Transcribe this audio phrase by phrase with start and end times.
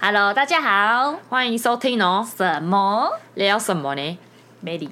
[0.00, 2.24] Hello，大家好，欢迎收听哦。
[2.36, 3.10] 什么？
[3.34, 4.18] 聊什么呢？
[4.60, 4.88] 美丽。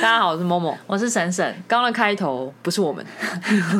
[0.00, 1.46] 家好，我是 Momo，我是沈沈。
[1.68, 3.06] 刚刚的开头不是我们，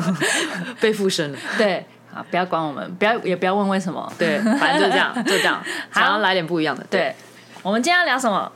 [0.79, 1.37] 被附身了。
[1.57, 4.11] 对，啊，不要管我们，不要也不要问为什么。
[4.17, 5.61] 对，反正就这样，就这样，
[5.93, 6.83] 想要来点不一样的。
[6.89, 7.15] 对，对，
[7.63, 8.49] 我们今天要聊什么？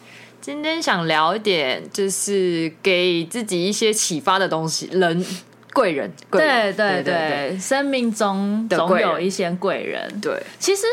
[0.44, 5.26] 今天想聊一点，就是给自己一些启发的东西，人
[5.72, 10.20] 贵人，贵人，对对对，生命中总有一些贵人。
[10.20, 10.84] 对，其实，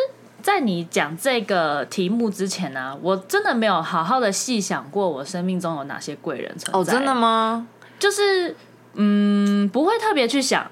[0.40, 6.78] 在你讲这个题目之前呢、啊，我真的没有好好的细想过，我生命中有哪些贵人存在。
[6.78, 7.66] 哦，真的吗？
[7.98, 8.54] 就是，
[8.94, 10.70] 嗯，不会特别去想，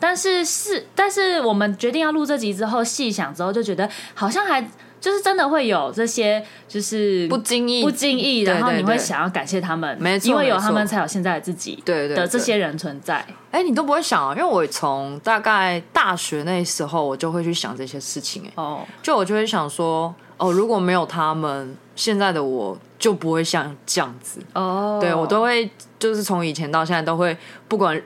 [0.00, 4.66] 但是是，但是我们决定要录这集之后，细想之后，就觉得好像还。
[5.04, 13.22] 就是真的会有这些，就是不经意、不经意，然后你会想要感谢他们，没错，因为有他们才有现在的自己，对对的这些人存在。
[13.50, 14.34] 哎，你都不会想啊？
[14.34, 18.44] 因为我从大概大学那时候，我就会去想这些事情。
[18.46, 24.40] 哎，哦，就我就会想说，哦，如果没有他们，现在的我就不会像这样子。
[24.54, 27.36] 哦，对，我都会，就是从以前到现在都会，
[27.68, 28.02] 不管。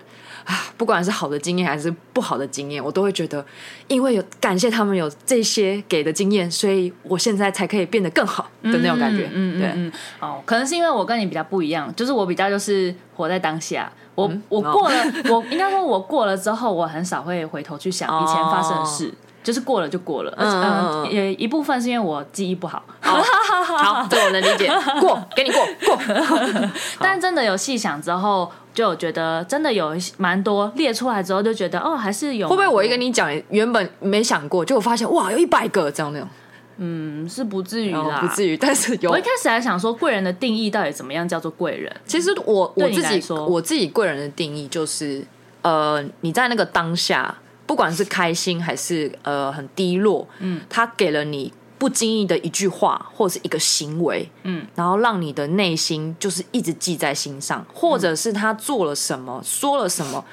[0.48, 3.44] 啊，不管是好的经验还是不好的经验，我都会觉得，
[3.86, 9.28] 因为有感谢他们有这些给的经验，所以我现在才可以变得更好的那种感觉。
[9.30, 13.92] 嗯，对，嗯，哦，可能是因为我跟你比较不一样，就是我比较就是活在当下。
[14.14, 14.96] 我、嗯、我过了，
[15.28, 19.08] 我应该说我过了之后，我很少会回头去想以前发生的事。
[19.08, 22.82] 哦就是过了就过了，嗯，嗯，也一部分是因为我记忆不好。
[23.00, 23.18] 好，
[23.64, 24.70] 好，这我能理解。
[25.00, 25.98] 过，给你过过。
[27.00, 32.48] 但真的有细想之后，就觉得真的有蛮多列出来之后，就觉得哦，还是有。
[32.48, 36.28] 会不会我一跟你讲，原本没想过，就我发现哇，有一百个这样那种。
[36.76, 38.56] 嗯，是不至于啦，不至于。
[38.56, 41.92] 但是有，我一开始还想说，贵人的定义到底怎么样叫做贵人？
[42.06, 45.24] 其实我我自己说，我自己贵人的定义就是，
[45.62, 47.34] 呃，你在那个当下。
[47.66, 60.24] 不管是开心还是呃很低落，嗯，他给了你不经意的一句话或者是一个行为，嗯，然后让你的内心就是一直记在心上，或者是他做了什么，说了什么，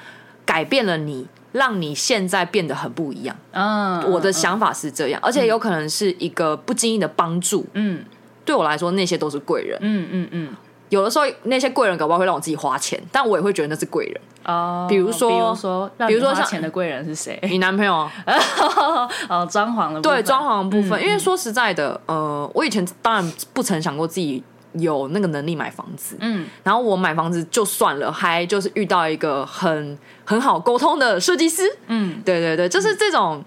[0.44, 3.36] 改变了你，让你现在变得很不一样。
[3.52, 8.04] 嗯，我的想法是这样，而且有可能是一个不经意的帮助，嗯，
[8.44, 10.56] 对我来说那些都是贵人，嗯嗯嗯。
[10.88, 14.20] 有的时候那些贵人搞不好会让我自己花钱，但我也会觉得那是贵人。
[14.44, 17.38] 哦，比如说，比如说，比如说花钱的贵人是谁？
[17.42, 18.12] 你男朋友啊？
[19.28, 20.00] 哦，装潢的。
[20.00, 21.02] 对，装潢的部分。
[21.02, 24.40] 因为说实在的，呃，我以前当然不曾想过自己
[24.74, 26.16] 有那个能力买房子。
[26.20, 31.62] 嗯，然后我买房子就算了，还就是遇到一个很很好沟通的设计师。
[31.88, 33.42] 嗯，对对对，就是这种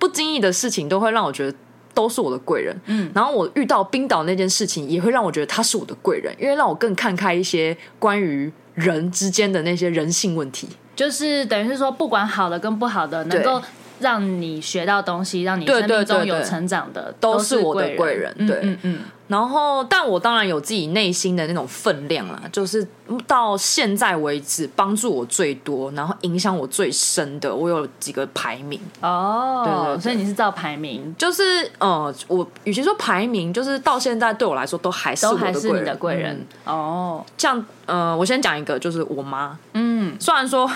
[0.00, 1.56] 不经意的事情都会让我觉得。
[1.94, 13.60] 都是我的贵人，嗯，然后我遇到冰岛那件事情，也会让我觉得他是我的贵人，因为让我更看开一些关于人之间的那些人性问题，就是等于是说，不管好的跟不好的，能够
[14.00, 18.98] 让你学到东西，让你生命中有成长的，都是我的贵人，对，嗯嗯。
[19.28, 22.84] 然后，但我当然有自己内心的那种分量啦，就是
[23.28, 28.80] 到现在为止，帮助我最多，然后影响我最深的，我有几个排名。
[29.00, 36.34] 哦，对，对，对，所以你是照排名，就是呃，我与其说排名，就是到现在对我来说都还是还是你的贵人，
[36.66, 37.24] 嗯，哦。
[37.38, 40.68] 像呃，我先讲一个，就是我妈，嗯，虽然说。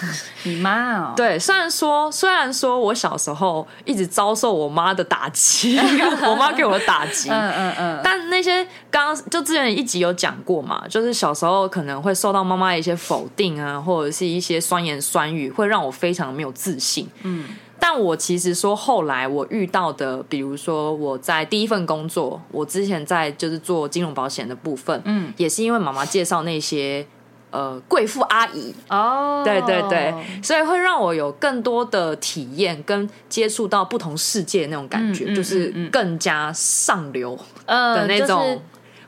[0.44, 5.78] 你妈哦，对，虽然说虽然说我小时候一直遭受我妈的打击，
[6.26, 17.08] 我妈给我的打击， 嗯嗯嗯，但那些刚刚就之前一集有讲过嘛，就是小时候可能会受到妈妈的一些否定啊，或者是一些酸言酸语，会让我非常没有自信。
[17.22, 17.46] 嗯，
[17.80, 27.06] 但我其实说后来我遇到的，比如说我在第一份工作，我之前在就是做金融保险的部分，嗯，也是因为妈妈介绍那些。
[27.50, 28.74] 呃，贵妇阿姨。
[28.90, 37.34] 哦，对对对，所以会让我有更多的体验跟接触到不同世界那种感觉，嗯嗯嗯嗯、就是更加上流
[37.66, 38.60] 的那种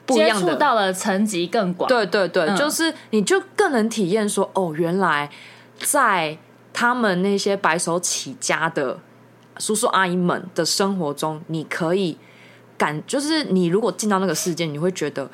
[0.06, 1.86] 不一样的，接触到了层级更广。
[1.86, 5.30] 对对对，嗯、就是你就更能体验说，哦，原来
[5.78, 6.38] 在
[6.72, 8.98] 他们那些白手起家的
[9.58, 12.16] 叔叔阿姨们的生活中，你可以
[12.78, 15.30] 感，就是你如果进到那个世界，你会觉得。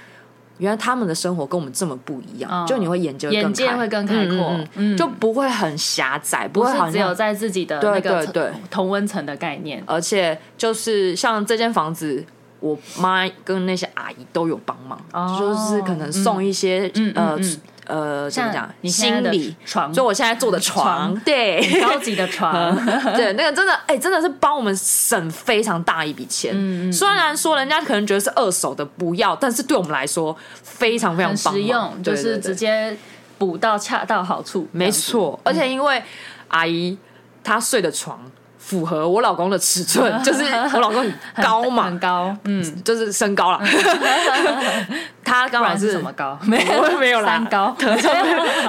[0.58, 9.82] 原来他们的生活跟我们这么不一样，哦、就你会眼界眼界会更开阔，嗯嗯、就不会很狭窄，不会好只有在自己的那个同温层的概念。
[9.86, 12.24] 而且就是像这间房子，
[12.60, 17.38] 我妈跟那些阿姨都有帮忙，哦、就是可能送一些、嗯、呃。
[17.86, 18.68] 呃，怎么讲？
[18.80, 22.74] 你心理床，就我现在坐的床，床对，高级的床，
[23.16, 26.52] 对，那个真的，哎、欸，真的是帮我们省非常大一笔钱。
[26.54, 32.96] 嗯，虽然说人家可能觉得是二手的不要，但是对我们来说非常非常实用，就是直接
[33.38, 34.68] 补到恰到好处。
[34.72, 36.02] 没错，而且因为
[36.48, 36.96] 阿姨
[37.42, 38.20] 她睡的床。
[38.66, 40.42] 符合我老公的尺寸， 就是
[40.74, 43.60] 我老公很高嘛，很高，嗯，就是身高了。
[45.22, 46.36] 他刚好是什么高？
[46.42, 47.76] 没有没有啦，三高，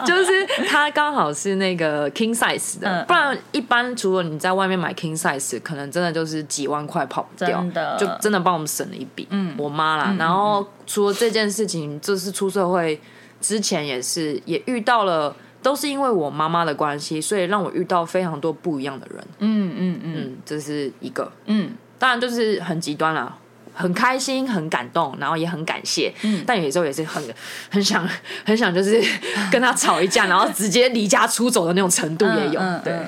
[0.05, 7.65] 就是他刚好是那个 king size 的，不然一般除了你在外面买 king size，可能真的就是几万块跑不掉，
[7.97, 9.27] 就真的帮我们省了一笔。
[9.31, 13.01] 嗯，我妈啦，然后除了这件事情，就是出社会
[13.41, 15.35] 之前也是也遇到了。
[15.61, 19.23] 都是因为我妈妈的关系，所以让我遇到非常多不一样的人。
[19.39, 21.29] 嗯嗯嗯，这是一个。
[21.45, 23.35] 嗯，当然就是很极端啦，
[23.73, 26.13] 很开心，很感动，然后也很感谢。
[26.23, 27.21] 嗯，但有时候也是很
[27.69, 28.07] 很想
[28.45, 29.01] 很想，就是
[29.51, 32.61] 跟他吵一架，然后直接离家出走的那种程度也有。
[32.83, 32.99] 对，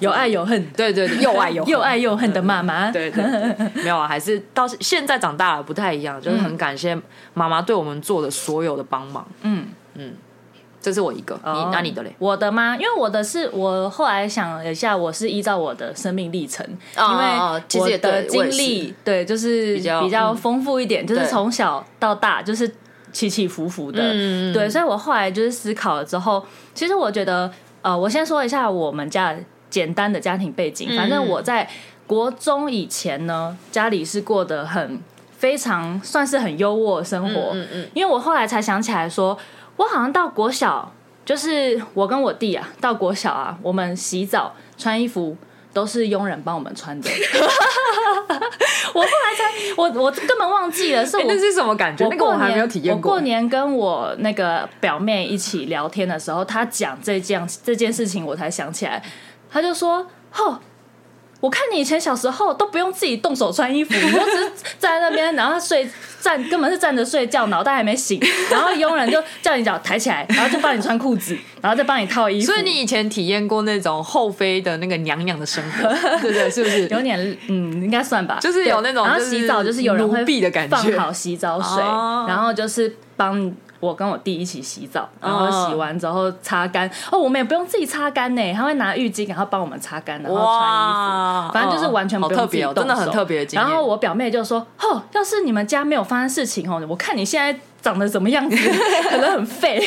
[0.00, 2.90] 有爱有恨，对对， 又爱又又爱又恨的妈妈。
[2.90, 3.24] 对 对，
[3.82, 6.96] 没有啊，还是到现在长大了不太一样，就是很感谢
[7.34, 9.26] 妈妈对我们做的所有的帮忙。
[9.42, 10.12] 嗯嗯。
[10.82, 12.12] 这是我一个，你那你的嘞？
[12.18, 12.74] 我的吗？
[12.76, 17.24] 因为我的是我后来想了一下，我是依照我的生命历程，因为
[17.80, 22.68] 我的经历对，就是比较丰富一点，就是从小到大就是
[23.12, 24.02] 起起伏伏的，
[24.52, 26.44] 对，所以我后来就是思考了之后，
[26.74, 27.48] 其实我觉得，
[27.82, 29.36] 呃，我先说一下我们家
[29.70, 31.70] 简单的家庭背景，反正我在
[32.08, 35.00] 国中以前呢，家里是过得很
[35.38, 39.38] 非常算是很优渥的生活，嗯嗯，因为我后来才想起来说。
[39.82, 40.92] 我好像到国小，
[41.24, 45.36] 就是我跟我弟啊，到国小啊，我们洗澡穿衣服
[45.72, 47.10] 都是佣人帮我们穿的。
[48.94, 52.04] 我后来才，我我根本忘记了，是我、欸、那是什么感觉？
[52.04, 53.10] 我过年我还没有体验过。
[53.10, 59.02] 我过年跟我那个表妹一起聊天的时候，她讲这件这件事情，我才想起来。
[59.50, 60.06] 她就说
[60.38, 60.60] ：“哦。”
[61.42, 65.90] 我看你以前小时候都不用自己动手穿衣服， 你就只是站在那边，然后睡
[66.20, 72.46] 站根本是站着睡觉，脑袋还没醒，然后佣人就叫你脚抬起来，然后就帮你穿裤子，然后再帮你套衣服。
[72.46, 75.88] 所以你以前体验过那种后妃的那个娘娘的生活，
[76.22, 76.48] 对不对？
[76.48, 77.18] 是不是有点
[77.48, 78.38] 嗯，应该算吧？
[78.40, 80.24] 就是有那种，然后洗澡就是有人会
[80.68, 81.82] 放好洗澡水，
[82.28, 83.52] 然后就是帮。
[83.82, 86.88] 我跟我弟一起洗澡，然后洗完之后擦干。
[87.10, 91.52] 哦，我们也不用自己擦干呢，他会拿浴巾，然后帮我们擦干，然后穿衣服。
[91.52, 93.44] 反正就是完全不用自己动手，真的很特别。
[93.52, 98.56] 然后我表妹就说：“哦，要是你们家没有发生事情哦，我看你现在长得怎么样子，
[99.10, 99.80] 可能很废，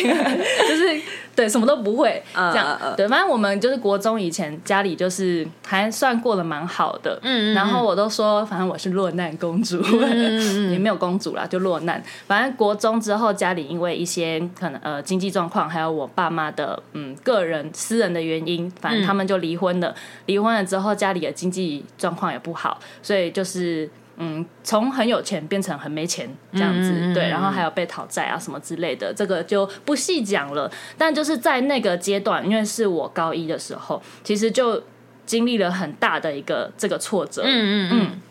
[0.67, 1.01] 就是。”
[1.35, 3.07] 对，什么都不会，这样对。
[3.07, 9.81] 反正我们就是国中以前家里就是还算过得蛮好的，嗯，然后我都说，反正我是落难公主，
[10.71, 12.01] 也没有公主啦，就落难。
[12.25, 19.93] 反正国中之后，家里因为一些可能呃经济状况，还有我爸妈的嗯个人私人的原因，反正他们就离婚了。
[20.27, 23.89] 离婚了之后，家里的经济状况也不好，所以就是。
[24.17, 30.71] 嗯，从很有钱变成很没钱这样子，嗯、对，然后还有被讨债啊什么之类的，这个就不细讲了。
[30.97, 34.81] 但就是在那个阶段，因为是我高一的时候，其实就
[35.25, 37.41] 经历了很大的一个这个挫折。
[37.45, 38.21] 嗯嗯嗯。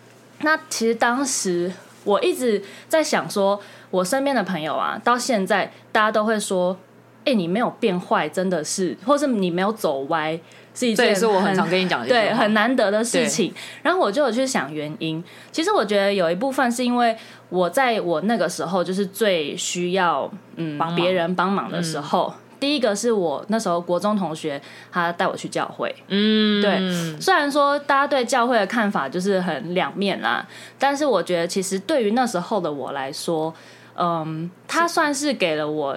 [0.40, 1.70] 那其实当时
[2.04, 3.60] 我一直在想说，
[3.90, 6.75] 我身边的朋友啊，到现在大家都会说，
[7.20, 10.40] 哎、欸，你没有变坏，真的是，或是你没有走歪。
[10.75, 13.55] 是一件，是我很常跟你讲的，对，很难得的事情。
[13.82, 15.23] 然后我就有去想原因。
[15.53, 17.17] 其实我觉得有一部分是因为
[17.49, 22.35] 我在我那个时候就是最需要嗯别人帮忙的时候。
[22.59, 24.60] 第一个是我那时候国中同学，
[24.91, 25.94] 他带我去教会。
[26.08, 27.20] 嗯，对。
[27.20, 30.46] 虽然说大家对教会的看法就是很两面啦，
[30.79, 33.53] 但是我觉得其实对于那时候的我来说，
[33.96, 35.96] 嗯，他算是给了我。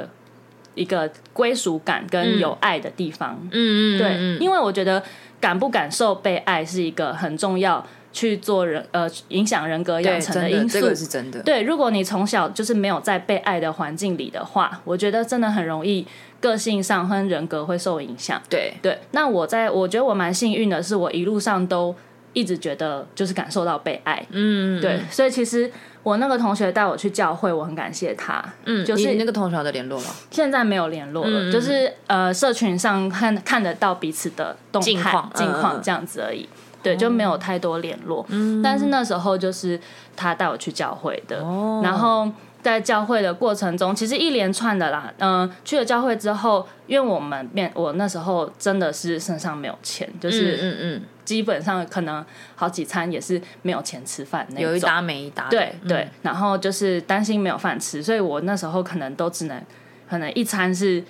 [0.78, 5.04] 一个归属感跟有爱的地方，嗯嗯，对，因为我觉得
[5.42, 11.42] 感不感受被爱是一个很重要去做人呃影响人格养成的因素，这个是真的。
[11.44, 16.06] 对，如果你从小就是没有在被爱的环境里的话，我觉得真的很容易
[16.40, 18.42] 个性上和人格会受影响。
[18.50, 21.94] 对对，那我在我觉得我蛮幸运的是，我一路上都
[22.38, 25.72] 一直觉得就是感受到被爱，嗯，对，所以其实。
[26.04, 28.42] 我那个同学带我去教会，我很感谢他。
[28.64, 30.06] 嗯，就是你那个同学的联络吗？
[30.32, 36.44] 现在没有联络了，嗯、就是呃，社群上看看得到彼此的动态、近况、近况这样子而已。
[36.44, 38.26] 嗯、对，就没有太多联络。
[38.30, 39.78] 嗯，但是那时候就是
[40.16, 42.32] 他带我去教会的，哦、然后。
[42.64, 59.62] 在教会的过程中，其实一连串的啦，嗯、呃，去了教会之后，因为我们面我那时候真的是身上没有钱，就是嗯嗯，基本上可能好几餐也是没有钱吃饭那种，有一搭没一搭，对对，然后就是担心没有饭吃，所以我那时候可能都只能
[60.10, 61.04] 可能一餐是。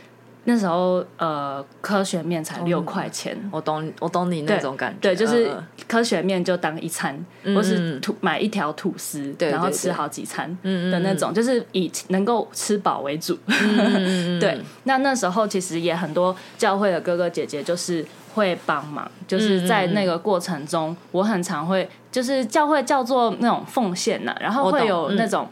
[0.50, 3.38] 那时候，呃，科学面才六块钱。
[3.52, 4.98] 我懂，我懂你那种感觉。
[5.02, 5.52] 对，就是
[5.90, 7.14] 科学面就当一餐，
[7.54, 13.38] 或是吐买一条吐司，然后吃好几餐的那种，就是以能够吃饱为主。
[14.40, 25.46] 对，那那时候其实也很多教会的哥哥姐姐就是会帮忙，就是在那个过程中，我很常会就是教会叫做那种奉献呐，然后会有那种。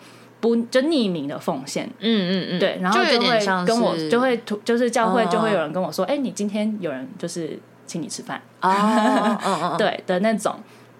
[0.46, 10.56] 不就匿名的奉献，嗯嗯嗯，对，然后就会跟我就会就是教会就会有人跟我说，哎，你今天有人就是请你吃饭啊， 对的那种，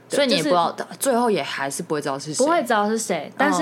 [0.10, 3.62] 所以你也不知道，最后也还是不会知道是谁，不会知道是谁，但是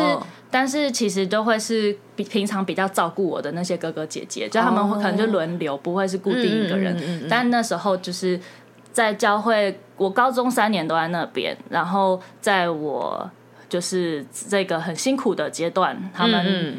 [0.50, 8.40] 但是其实都会是比平常比较照顾我的那些哥哥姐姐，就他们会可能就轮流，不会是固定一个人，但那时候就是
[8.94, 13.30] 在教会，我高中三年都在那边，然后在我。
[13.74, 16.76] 就是这个很辛苦的阶段，他们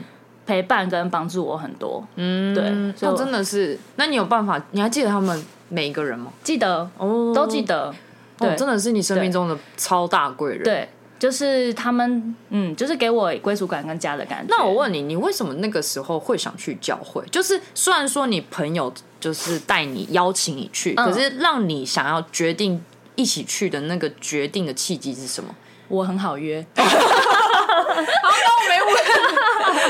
[0.47, 2.07] 陪伴跟帮助我很多。
[2.15, 2.63] 嗯，对，
[2.97, 3.77] 所以真的是。
[3.97, 4.65] 那你有办法？
[4.71, 6.31] 你还记得他们每一个人吗？
[6.45, 7.93] 记得，哦，都记得。
[8.39, 10.63] 对，真的是你生命中的超大贵人。
[10.63, 14.55] 对，就是他们，嗯，就是给我归属感跟家的感觉。
[14.57, 17.25] 那我问你，你为什么那个时候会想去教会？
[17.33, 22.81] 就是虽然说你朋友就是带你邀请你去，可是让你想要决定
[23.17, 25.53] 一起去的那个决定的契机是什么？
[25.89, 29.05] 我很好约， 好，那我没问，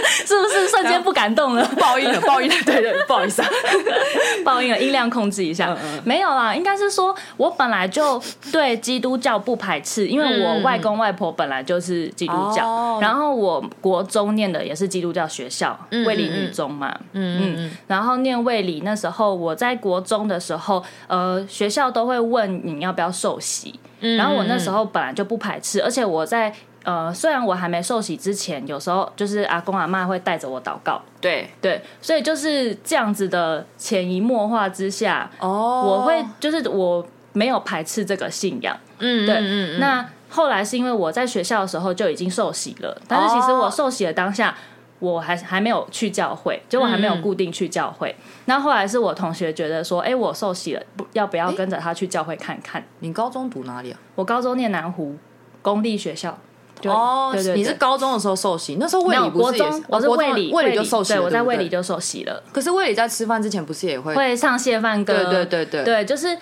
[0.26, 1.64] 是不是瞬间不敢动了？
[1.80, 3.48] 报应了，报应了，对对，不好意思啊，
[4.44, 5.76] 报应了，音量控制一下。
[6.04, 8.20] 没有啦，应该是说我本来就
[8.50, 23.78] 对基督教不排斥，因为我外公外婆本来就是基督教，然后我国中念的也是基督教学校，卫理女中嘛，嗯嗯，然后念卫理那时候，我在国中的时候，呃，学校都会问你要不要受洗。
[24.16, 26.52] 然后我那时候本来就不排斥，而且我在
[26.84, 31.49] 呃，虽然我还没受洗之前，有时候就是阿公阿妈会带着我祷告，对。
[31.61, 44.54] 对，所以就是这样子的潜移默化之下，哦，我会就是我没有排斥这个信仰，嗯，对，嗯，那后来是因为我在学校的时候就已经受洗了，但是其实我受洗的当下。
[45.12, 48.14] 我还还没有去教会，就我还没有固定去教会。
[48.46, 52.84] 那、嗯、后，来是我同学觉得说，哎、欸，我受洗了，不要不要跟着他去教会看看？
[53.00, 53.99] 你高中读哪里啊？
[54.14, 55.16] 我高中念南湖
[55.62, 56.38] 公立学校。
[56.84, 59.82] 哦，对对，对，你是高中的时候受洗，那时候卫理不是也是？
[59.88, 62.42] 我是卫理，卫理就受洗了，对，我在卫理就受洗了。
[62.52, 65.14] 可是卫理在吃饭之前不是也会会唱谢饭歌？
[65.14, 66.37] 对对对对，对，就是。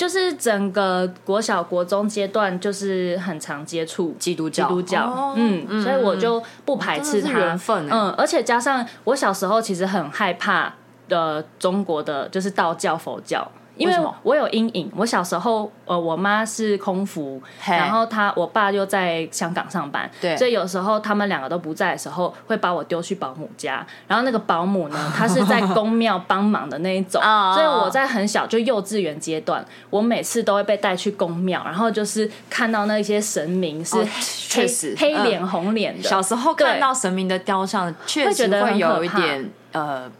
[0.00, 10.72] 就是整个国小国中阶段，就是很常接触基督教，基督教，嗯，所以我就不排斥他，缘分，嗯，而且加上我小时候其实很害怕
[11.06, 13.46] 的中国的就是道教、佛教。
[13.80, 27.22] 因为我有阴影，我小时候，呃，我妈是空服，然后她我爸又在香港上班，对，所以有时候他们两个都不在的时候，会把我丢去保姆家，然后那个保姆呢， 她是在公庙帮忙的那一种，
[27.54, 33.96] 所以我在很小就幼稚园阶段，我每次都会被带去宫庙，然后就是看到那些神明是
[34.48, 40.10] 确实黑脸红脸的，小时候看到神明的雕像，确实会有一点呃。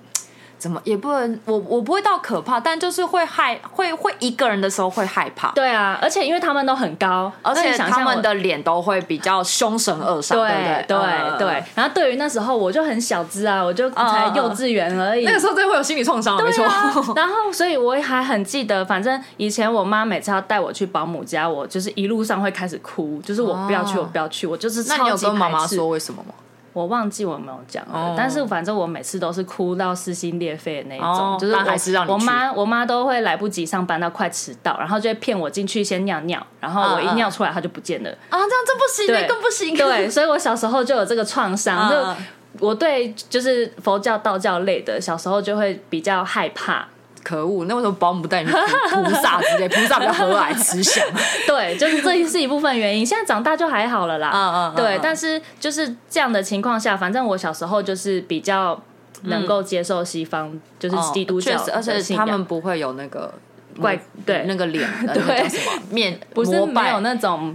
[0.61, 5.51] 怎么也不能，我我不会到可怕，但就是会害，会会一个人的时候会害怕。
[5.53, 10.85] 对啊，而且因为他们都很高，而且他们的脸都会比较凶神恶煞，对不对？
[10.87, 11.65] 对对对。
[11.75, 16.67] 然后对于那时候我就很小只啊，我就才幼稚园而已，那个时候真的会有心理创伤，没错。
[17.17, 24.85] 然后所以我还很记得，反正以前我妈每次要带我去保姆家，我就是一路上会开始哭，就是我不要去，我不要去，我就是。
[24.91, 26.35] 那你有跟妈妈说为什么吗？
[26.73, 28.15] 我忘记我没有讲了，oh.
[28.17, 38.49] 但是反正我每次都是哭到撕心裂肺的那一种，oh, 就是我还是让你我妈我妈都会来不及上班到快迟到，然后就会骗我进去先尿尿，然后我一尿出来她就不见了啊，uh, uh.
[38.49, 39.77] 这样这不行，对更不行。
[39.77, 41.91] 对，所以我小时候就有这个创伤，uh.
[41.91, 42.21] 就
[42.67, 46.87] 我对就是佛教、道教类的，小时候就会比较害怕。
[47.23, 47.65] 可恶！
[47.67, 48.57] 那为什么保姆不带你去
[48.91, 49.69] 菩萨之类？
[49.69, 51.05] 菩萨比较和蔼慈祥。
[51.47, 53.05] 对，就是这是一部分原因。
[53.05, 54.31] 现在长大就还好了啦。
[54.35, 54.75] 嗯嗯。
[54.75, 58.81] 对，但是就是这样的情况下，反正我小时候就是比较
[59.25, 63.33] 能够接受西方，就是基督教，而且他们不会有那个
[63.81, 67.55] 怪对那个脸，对什么面不是没有那种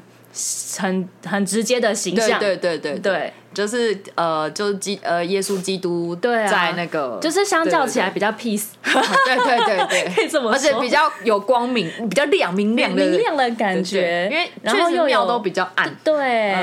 [0.77, 2.39] 很很直接的形象。
[2.39, 3.33] 对对对对。
[3.55, 13.01] 就是呃，就是基呃，耶稣基督对在那个，就是相较起来比较 peace，对对对对， 可以这么说，而且比较有光明，比较亮明亮的。
[13.01, 16.53] 明亮的感觉，因为然后又庙都比较暗，对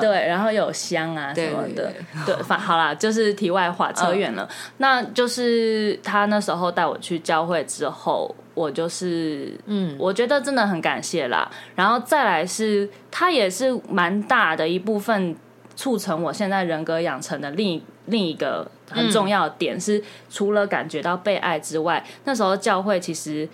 [0.00, 1.92] 对，然后有香啊什么的，
[2.26, 4.48] 对，反好啦，就是题外话，扯远了。
[4.78, 11.48] 那就是他那时候带我去教会之后，我就是嗯，我觉得真的很感谢啦。
[11.76, 15.36] 然后再来是，他也是蛮大的一部分。
[15.76, 23.48] 促成我现在人格养成的另一另一个很重要的点是，除了感觉到被爱之外，那时候教会其实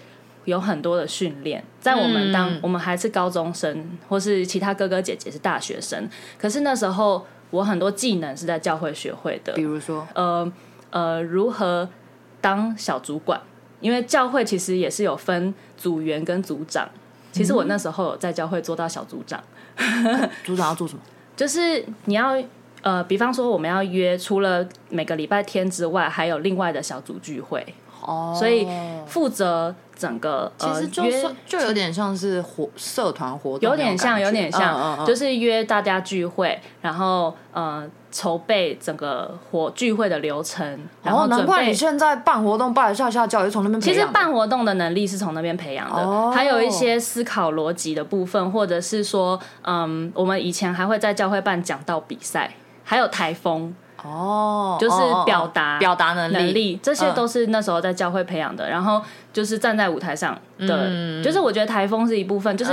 [0.44, 6.08] 有很多的训练，在我们当我们还是高中生，或是其他哥哥姐姐是大学生，
[6.38, 10.52] 可是那时候我很多技能是在教会学会的，比如说，呃
[10.90, 11.88] 呃，如何
[12.40, 13.40] 当小主管，
[13.80, 16.88] 因为教会其实也是有分组员跟组长。
[17.32, 19.42] 其实我那时候有在教会做到小组长，
[20.42, 21.00] 组长要做什么？
[21.36, 22.36] 就是你要
[22.82, 27.64] 呃，比方说我们要约，除了每个礼拜天之外，还有另外的小组聚会
[28.00, 28.66] 哦，所以
[29.06, 37.88] 负责整个其实就有点像是活社团活动，有点像，有点像，就是约大家聚会，然后呃。
[38.16, 40.66] 筹备整个活聚会的流程，
[41.02, 43.78] 然后难怪你现在办活动办得下下教，也是从那边。
[43.78, 52.50] 其实办活动的能力是从那边培养的，哦，还有一些思考逻辑的部分，或者是说，嗯，我们以前还会在教会办讲道比赛，
[52.84, 54.96] 还有台风哦，就是
[55.26, 58.66] 表达表达能力，能力，这些都是那时候在教会培养的。
[58.66, 62.72] 然后就是站在舞台上的，嗯，就是我觉得台风是一部分，就是。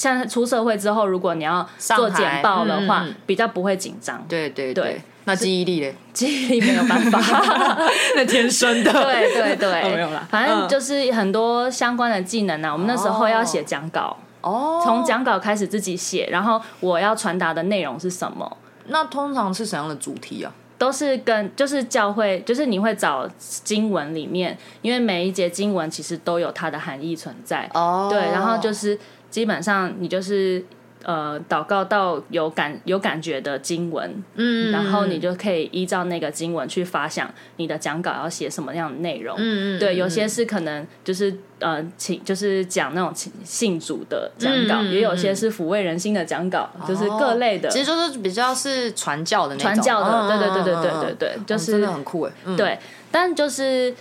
[0.00, 4.24] 像出社会之后，如果你要做简报的话，嗯、比较不会紧张。
[4.26, 5.94] 对对对，对那记忆力嘞？
[6.14, 7.20] 记忆力没有办法，
[8.16, 8.90] 那天生的。
[9.04, 10.26] 对对对，哦、没有啦。
[10.30, 12.72] 反正就是很多相关的技能啊。
[12.72, 18.56] 我们那时候要写讲稿哦，从讲稿开始自己写，然后我要传达的内容是什么？
[18.86, 20.50] 那通常是什么样的主题啊？
[20.78, 28.08] 都是跟就是教会，就是你会找经文里面，因为每一节经文其实都有它的含义存在哦。
[28.10, 28.98] 对，然后就是。
[29.30, 30.62] 基本上你就是
[31.04, 52.78] 呃祷告到有感有感觉的经文，嗯，然后你就可以依照那个经文去发想你的讲稿要写什么样的内容，嗯嗯，对，有些是可能就是呃请就是讲那种信主的讲稿，嗯，也有些是抚慰人心的讲稿，嗯，就是各类的，其实就是比较是传教的那种，传教的，对对对对对对对，就是真的很酷哎，嗯，对，
[53.10, 53.94] 但就是。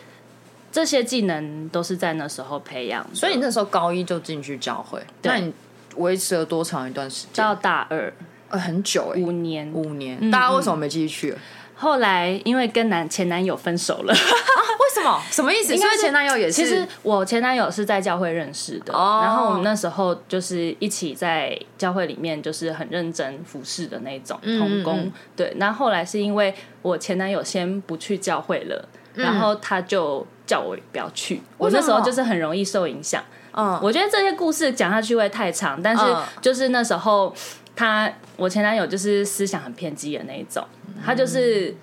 [0.71, 5.51] 这些技能都是在那时候培养，所以你那时候高一就进去教会，那你
[5.95, 7.43] 维持了多长一段时间？
[7.43, 8.13] 到大二，
[8.49, 10.29] 呃，很久哎，五年，五年。
[10.29, 11.35] 大家为什么没继续去？
[11.75, 15.19] 后来因为跟男前男友分手了，为什么？
[15.31, 15.73] 什么意思？
[15.75, 25.11] 因为前男友也是，其实我前男友是在教会认识的，然后我们那时候就是一起在教会里面，就是很认真服侍的那种童工。
[25.35, 30.27] 对，那后来是因为我前男友先不去教会了，然后他就。
[30.49, 33.23] 叫我不要去，我那时候就是很容易受影响。
[33.53, 36.03] 嗯，我觉得这些故事讲下去会太长，但是
[36.41, 37.31] 就是那时候
[37.75, 40.65] 他我前男友就是思想很偏激的那一种，
[41.05, 41.75] 他就是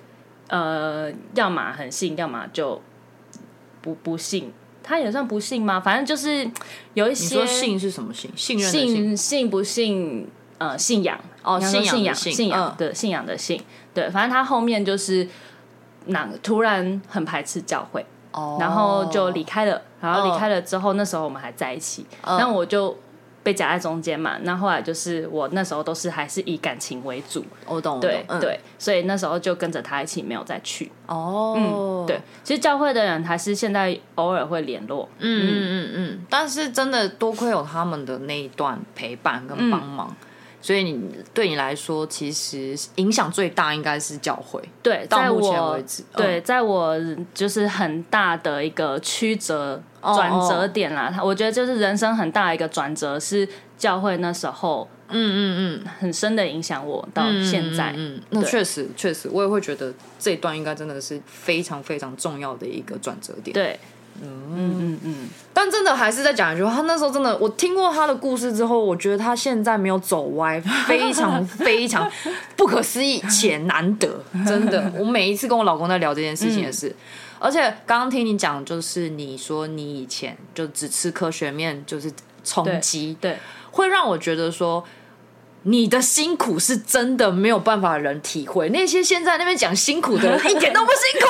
[0.49, 2.83] 呃，要么很信，要么就
[3.81, 4.53] 不不信。
[4.83, 5.81] 他也算不信吗？
[5.81, 6.51] 反正就是
[6.95, 7.47] 有一些。
[7.47, 8.29] 信是什么信？
[8.35, 10.29] 信任信信不信？
[10.59, 13.63] 呃，信仰哦，信仰信仰信仰的信仰的信。
[13.93, 15.29] 对，反正他后面就是
[16.07, 18.07] 那突然很排斥教会。
[18.61, 22.97] 然后就离开了，然后离开了之后，那时候我们还在一起，那我就
[23.43, 24.37] 被夹在中间嘛。
[24.43, 30.91] 那后来就是我那时候都是还是以感情为主，我懂，对对，所以那时候就跟着他一起没有再去。
[31.07, 40.15] 哦，嗯，对，其实教会的人还是现在偶尔会联络，嗯嗯嗯嗯，但是真的多亏有他们的那一段陪伴跟帮忙。
[40.67, 41.01] 所以你
[41.33, 44.61] 对你来说，其实影响最大应该是教会。
[44.83, 46.99] 对，到目前为止，对，在我
[47.33, 51.09] 就是很大的一个曲折转折点啦。
[51.09, 53.49] 他我觉得就是人生很大的一个转折，是
[53.79, 55.39] 教会那时候，嗯嗯
[55.85, 57.95] 嗯，很深的影响我到现在。
[57.97, 63.55] 嗯，那确实确实，我也会觉得这一段应该真的是非常非常重要的一个转折点。
[63.55, 63.79] 对。
[64.23, 65.15] 嗯嗯嗯，
[65.53, 72.11] 但真的还是在讲一句话，他那时候真的，我听过他的故事之后，我觉得他现在没有走歪，非常 非常
[72.57, 74.93] 不可思议且难得， 真的。
[74.97, 76.95] 我每一次跟我老公在聊这件事情也是，嗯、
[77.41, 82.13] 而且刚刚听你讲，就是你说你以前就只吃科学面，就是
[82.45, 83.37] 冲击，对，
[83.71, 84.85] 会让我觉得说。
[85.69, 91.27] 你的辛苦是真的没有办法人体会，那些现在那边讲辛苦的人 一点都不辛苦。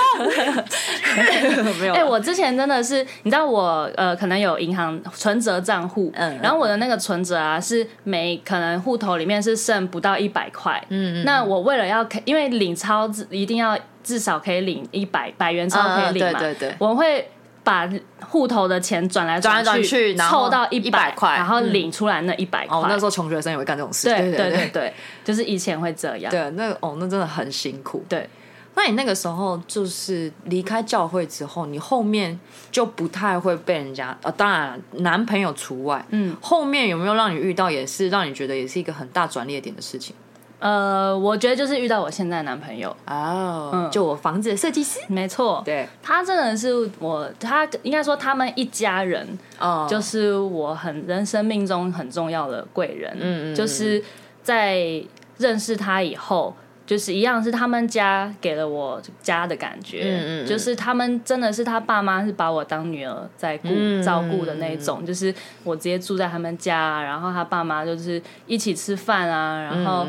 [1.80, 17.26] 没有，哎、欸，我之前真的是，你知道我呃，可能有银行存折账户，嗯，然后我的那个存折啊，是每可能户头里面是剩不到一百块，嗯，那我为了要，因为领钞一定要至少可以领一百百元钞可以领嘛，嗯、对对对，我会。
[17.66, 22.78] 把户头的钱转来转去，凑到一百块，然后领出来那一百块。
[22.78, 24.06] 哦，那时候穷学生也会干这种事。
[24.06, 26.30] 对对对对，就是以前会这样。
[26.30, 28.04] 对，那哦，那真的很辛苦。
[28.08, 28.30] 对，
[28.76, 32.38] 那你那个时候就是离开教会之后，你后面
[32.70, 36.06] 就不太会被人家，呃，当然男朋友除外。
[36.10, 40.14] 嗯，后面有没有让你遇到也是让你觉得也是一个很大转捩点的事情？
[40.66, 42.88] 呃，我觉得就是遇到我现在男朋友。
[43.06, 49.26] 哦，嗯，就我房子的设计师，没错，对，他真的是我，他应该说他们一家人，
[49.60, 54.02] 哦，就是我很人生命中很重要的贵人，嗯嗯，就是
[54.42, 54.76] 在
[55.38, 56.54] 认识他以后。
[56.86, 70.06] 就是一样，是他们家给了我家的感觉，嗯嗯，就是他们真的是他爸妈是把我当女儿在顾、嗯、照顾的那种，就是我直接住在他们家，然后他爸妈就是一起吃饭啊，然后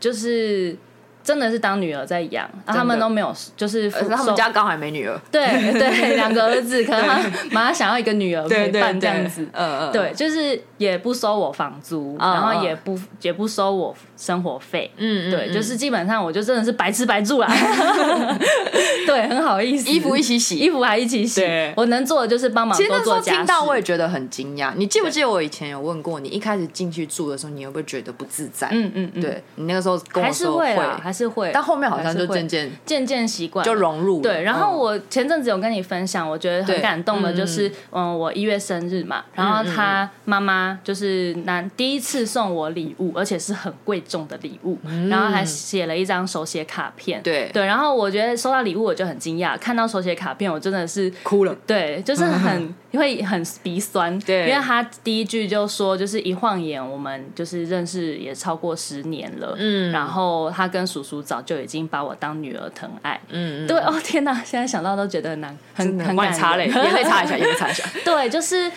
[0.00, 0.76] 就是。
[1.24, 17.48] 真的是当女儿在养，啊，他们都没有，就是他们家刚好没女儿，对对，两个儿子，可能他妈想要一个女儿陪伴这样子，嗯嗯，对，就是也不收我房租，然后也不也不收我生活费，嗯对，就是基本上我就真的是白吃白住啦，
[19.06, 21.42] 对，很好意思，衣服一起洗，衣服还一起洗，
[21.76, 23.38] 我能做的就是帮忙多做家事。
[23.38, 28.68] 听到我也觉得很惊讶，你记不记得我以前有问过你，一开始进去住的时候，你会不会觉得不自在？
[28.72, 30.74] 嗯嗯嗯，对你那个时候跟我说会。
[31.14, 34.20] 是会，但后面好像就渐渐渐渐习惯，就融入。
[34.20, 47.22] 对，然后我前阵子有跟你分享，我觉得很感动的，就是嗯，我一月生日嘛，然后他妈妈就是男第一次送我礼物，而且是很贵重的礼物，然后还写了一张手写卡片。
[47.22, 51.54] 对对，然后我觉得收到礼物我就很惊讶，看到手写卡片我真的是哭了。
[51.66, 54.18] 对，就是很 会很鼻酸。
[54.20, 59.54] 对，因为他第一句就说，就是一晃眼我们就是认识也超过十年了。
[59.58, 67.84] 嗯，然后他跟叔叔早就已经把我当女儿疼爱，嗯，对哦，天哪，现在想到都觉得很难，很很感擦泪，眼泪擦一下，眼泪擦一下。
[68.04, 68.70] 对，就是，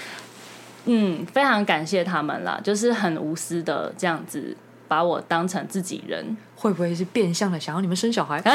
[0.88, 4.56] 嗯，非常感谢他们啦，就是很无私的这样子
[4.88, 8.42] 把我当成自己人，会不会是变相的想要你们生小孩？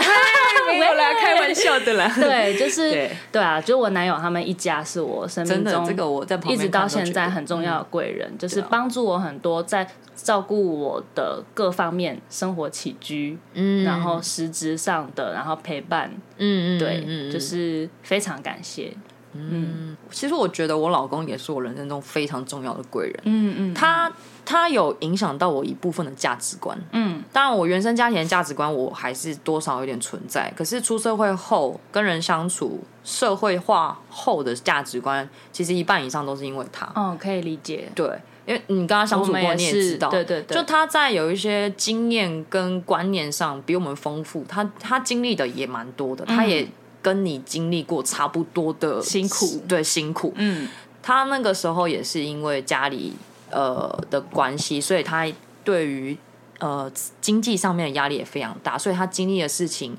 [0.73, 2.11] 没有啦，开玩笑的啦。
[2.17, 9.87] 对，就是对，对啊，就我男友他们一家是我生命中这个我在一直到现在很重要的贵人，嗯、就是帮助我很多在。
[10.15, 18.95] 照顾我的各方面生活起居，嗯，然后实质上的，然后陪伴，嗯嗯，对，嗯，就是非常感谢，
[19.35, 24.11] 嗯，嗯，其实我觉得我老公也是我人生中非常重要的贵人，嗯嗯，他
[24.45, 38.09] 他有影响到我一部分的价值观，嗯，当然我原生家庭的价值观我还是多少有点存在，可是出社会后跟人相处、社会化后的价值观，其实一半以上都是因为他，哦，可以理解，对。
[38.45, 46.67] 因为你跟他相处过，你也知道，对对对，就他在有一些经验跟观念上比我们丰富，他他经历的也蛮多的，嗯、他也
[47.03, 50.33] 跟你经历过差不多的辛苦，对辛苦。
[50.37, 50.69] 嗯，
[51.03, 53.13] 他那个时候也是因为家里
[53.51, 55.27] 呃的关系，所以他
[55.65, 56.17] 对于
[56.61, 59.99] 呃经济上面的压力也非常大，所以他经历的事情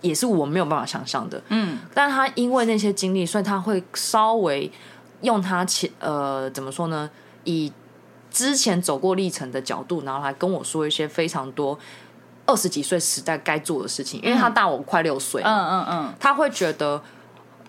[0.00, 1.40] 也是我没有办法想象的。
[1.48, 4.70] 嗯，但他因为那些经历，所以他会稍微
[5.22, 7.08] 用他前呃怎么说呢？
[7.44, 7.72] 以
[8.30, 11.78] 之前走过历程的角度，然后来跟我说一些非常多
[12.50, 17.00] 二十几岁时代该做的事情，因为他大我快六岁，嗯嗯嗯，他会觉得，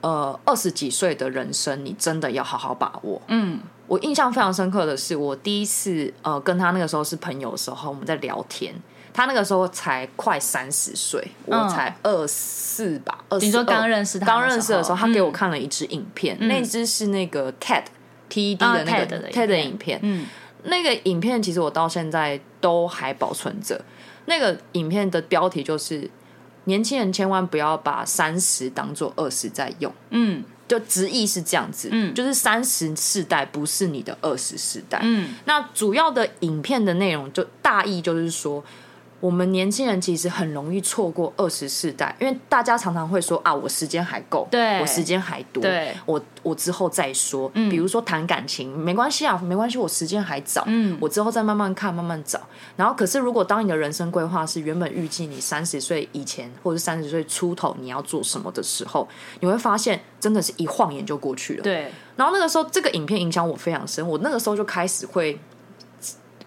[0.02, 3.22] 呃，二十几岁的人生你真的要好好把握。
[3.28, 8.74] 嗯，我印象非常深刻的是，我第一次呃跟他那个时候是朋友的时候，我们在聊天，
[9.14, 13.46] 他那个时候才快三十岁，我才二四吧，二十。
[13.46, 17.84] 你说刚认识他，刚认识的时候，他给我看了一支影片，那支是那个 TED
[18.32, 20.26] TED 的那个 TED 的影片，嗯。
[20.64, 23.84] 那个影片其实我到现在都还保存着。
[24.26, 26.10] 那个影片的标题就是
[26.66, 29.94] “年轻人千万不要把三十当做二十在用”。
[30.12, 31.90] 嗯，就直译是这样子。
[31.92, 35.00] 嗯，就是三十世代不是你的二十世代。
[35.02, 38.64] 嗯，那主要的影片的内容就大意就是说。
[39.22, 47.50] 我们年轻人其实很容易错过二十世代，因为大家常常会说啊，我时间还够，对，我时间还多，对，我我之后再说。
[47.54, 52.42] 嗯，比如说谈感情，没关系啊，没关系，我时间还早，嗯，我之后再慢慢看，慢慢找。
[52.76, 59.08] 然后，可是如果当你的人生规划是原本预计你三十岁以前或者三十岁出头你要做什么的时候，
[59.40, 61.62] 你会发现真的是一晃眼就过去了。
[61.62, 65.40] 对，然后那个时候这个影片影响我非常深，我那个时候就开始会。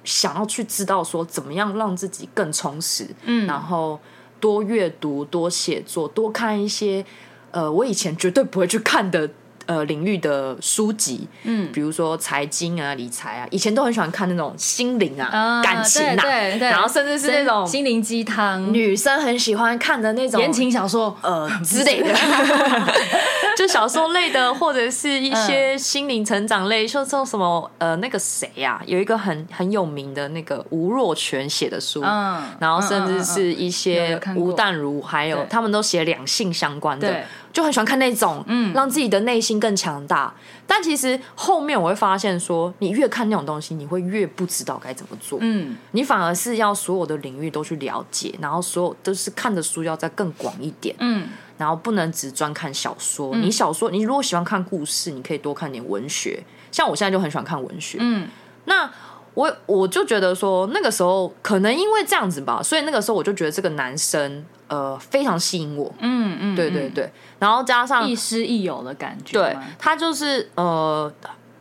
[0.04, 3.98] 想要去知道说怎么样让自己更充实，嗯，然后
[4.38, 7.04] 多阅读、多写作、多看一些
[7.50, 9.28] 呃，我以前绝对不会去看的。
[9.66, 22.14] 呃，领域的书籍，嗯，比如说财经啊、理财啊，以前都很喜欢看那种心灵啊、感情啊，对对，然后甚至是那种心灵鸡汤，女生很喜欢看的那种言情小说，呃之类的，
[23.56, 37.24] 就小说类的，或者是一些心灵成长类，说说什么呃，那个谁呀，有一个很很有名的那个吴若权写的书，嗯，然后甚至是一些吴淡如，还有他们都写两性相关的。
[37.54, 40.34] 就很喜欢看那种，嗯，让自己的内心更强大。
[40.66, 45.38] 但其实后面我会发现说，你越看那种东西，你会越不知道该怎么做。
[45.40, 50.94] 嗯，你反而是要所有的领域都去了解，然后所有都是看的书要再更广一点。
[50.98, 53.30] 嗯，然后不能只专看小说。
[53.34, 56.42] 嗯，你小说，你如果喜欢看故事，你可以多看点文学。
[56.72, 57.98] 像我现在就很喜欢看文学。
[58.00, 58.28] 嗯，
[58.64, 58.90] 那。
[59.34, 67.08] 我我就觉得说，那个时候可能因为这样子吧，所以那个时候我就觉得这个男生呃非常吸引我，嗯嗯，对对对，
[67.38, 71.12] 然后加上亦师亦友的感觉，对，他就是呃，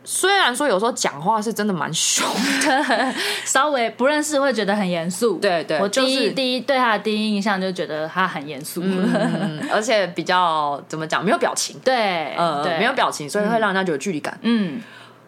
[0.04, 2.26] 虽然说有时候讲话是真的蛮凶
[2.66, 3.14] 的，
[3.46, 14.82] 稍微不认识会觉得很严肃，对对，我第一、就是、第一对他的第一印象就觉得他很严肃，嗯、 而且比较怎么讲，没有表情，对，呃对，没有表情，所以会让人家觉得有距离感，嗯。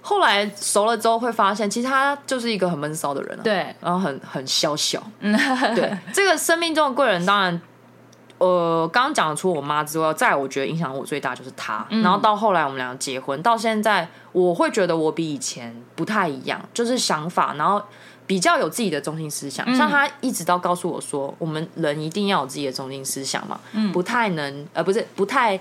[0.08, 7.60] 后来熟了之后，会发现其实他就是一个很闷骚的人，啊，对，然后很很小小， 对，这个生命中的贵人，当然，
[8.38, 12.02] 呃，刚刚讲的除我妈之外，再来我觉得影响我最大就是她，嗯。
[12.02, 17.82] 然后到后来我们俩结婚，到现在，我会觉得我比以前不太一样，就是想法，然后
[18.26, 19.64] 比较有自己的中心思想。
[19.68, 25.58] 嗯、像她一直都告诉我说，我们人一定要有自己的中心思想嘛，嗯，不太能，呃，不是不太。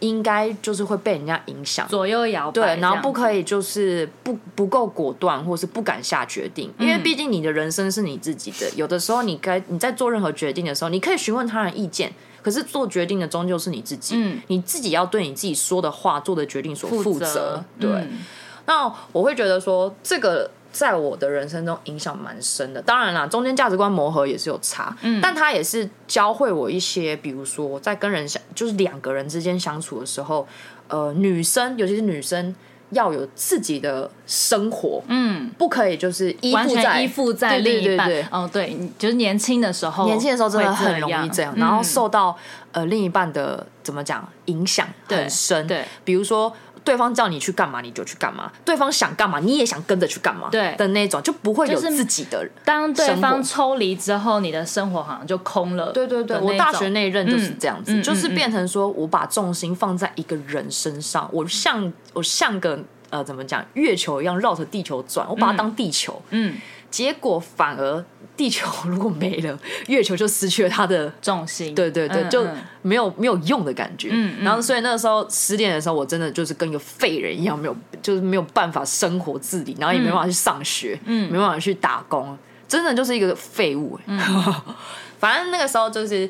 [0.00, 8.68] 应该就是会被人家影响，左右摇摆，对，然后不可以就是不不够果断，或是不敢下决定，因为毕竟你的人生是你自己的。
[8.76, 17.64] 有的时候，你该你在做任何决定的时候，你可以询问他人意见，可是做决定的终究是你自己，嗯，你自己要对你自己说的话、做的决定所负责。
[17.78, 18.18] 对，嗯，
[18.66, 20.50] 那我会觉得说这个。
[20.72, 30.46] 在我的人生中影响蛮深的，当然啦，中间价值观磨合也是有差，嗯，但他也是教会我一些，比如说在跟人相，就是两个人之间相处的时候，
[30.88, 32.54] 呃，女生尤其是女生
[32.90, 42.36] 要有自己的生活，嗯，不可以就是依附在依附在另一半，对对对对，哦，对，就是年轻的时候，年轻的时候真的很容易这样，然后受到
[42.72, 46.54] 呃另一半的怎么讲影响很深，对，比如说。
[46.84, 50.48] 对方叫你去干嘛，你就去干嘛；对方想干嘛，你也想跟着去干嘛。
[50.50, 52.48] 对的那种，就不会有自己的。
[52.64, 55.92] 当对方抽离之后，你的生活好像就空了。
[55.92, 62.78] 对对对，我大学那一任就是这样子，嗯、就是变成说我把重心放在一个人身上，我像我像个
[63.10, 66.20] 呃怎么讲月球一样绕着地球转，我把它当地球。
[66.30, 66.54] 嗯。
[66.54, 66.60] 嗯
[66.90, 68.04] 结果反而
[68.36, 71.74] 地球如果没了，月球就失去了它的重心。
[71.74, 72.46] 对对对，嗯、就
[72.82, 74.08] 没有没有用的感觉。
[74.10, 83.98] 嗯，然后所以那个时候失恋的时候，我真的就是跟一个废人一样，没有就是没有办法生活自理，然后也没办法去上学，嗯，没办法去打工，真的就是一个废物。
[84.06, 84.18] 嗯，
[85.18, 86.28] 反正那个时候就是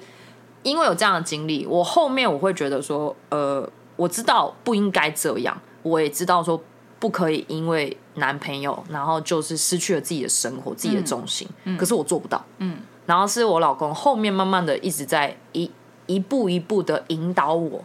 [0.62, 6.62] 因为有这样的经历，我后面我会觉得说，呃，我知道不应该这样，我也知道说。
[7.00, 11.48] 不可以因为男朋友，然后就是失去了自己的生活、自己的重心。
[11.64, 12.40] 嗯，可是我做不到。
[12.58, 15.68] 嗯，然后是我老公后面慢慢的一直在一
[16.06, 17.84] 一步一步的引导我。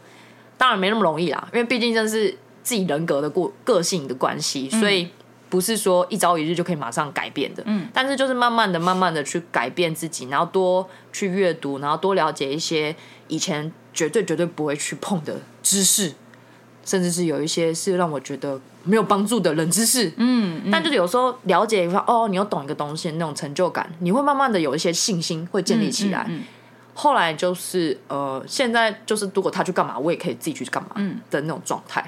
[0.58, 2.30] 当然没那么容易啦，因为毕竟这是
[2.64, 5.10] 自己人格的过个性的关系，所以
[5.50, 7.62] 不是说一朝一日就可以马上改变的。
[7.66, 12.96] 嗯，但是就是慢慢的、慢慢的去改变自己，然后多去阅读，然后多了解一些
[13.28, 16.14] 以前绝对绝对不会去碰的知识，
[16.86, 18.58] 甚至是有一些是让我觉得。
[18.88, 26.24] 没有帮助的冷知识，嗯，嗯，但就是有时候了解一下，哦，你又懂一个东西，那种成就感，你会慢慢的有一些信心会建立起来。
[26.30, 26.44] 嗯嗯嗯、
[26.94, 31.20] 后来就是呃，现在就是如果他去干嘛，我也可以自己去干嘛，嗯。
[31.32, 32.08] 的那种状态，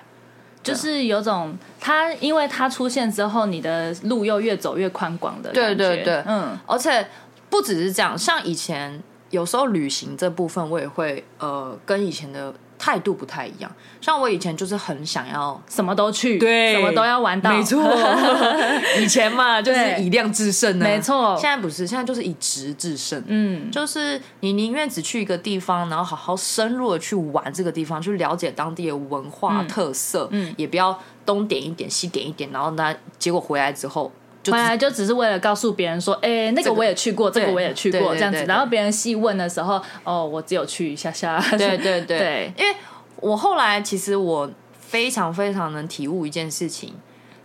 [0.61, 7.07] 就是有种他因为他出现之后，你的路又越走越宽广的对对对，嗯，而且
[7.49, 12.53] 不只是这样，像以前有时候旅行这部分，我也会呃跟以前的。
[12.79, 17.83] 态度不太一样，像我以前就是很想要什么都去，对，什么都要玩到，没错。
[19.01, 21.35] 以前嘛，就是以量制胜呢，没错。
[21.39, 23.21] 现在不是，现在就是以质制胜。
[23.27, 34.11] 嗯，就是你宁愿只去一个地方，然后好好深入的去玩这个地方，去了解当地的文化特色，嗯，也不要东点一点西点一点，然后呢，结果回来之后。
[34.51, 38.43] 回来就只是为了告诉别人说，哎、欸，那个我也去过，这个、这个我也去过，这样子。
[38.45, 41.39] 然后别人细问的时候，哦，我只有去一下下。
[41.57, 42.75] 对对对， 对，因为
[43.17, 46.93] 我后来其实我非常非常能体悟一件事情，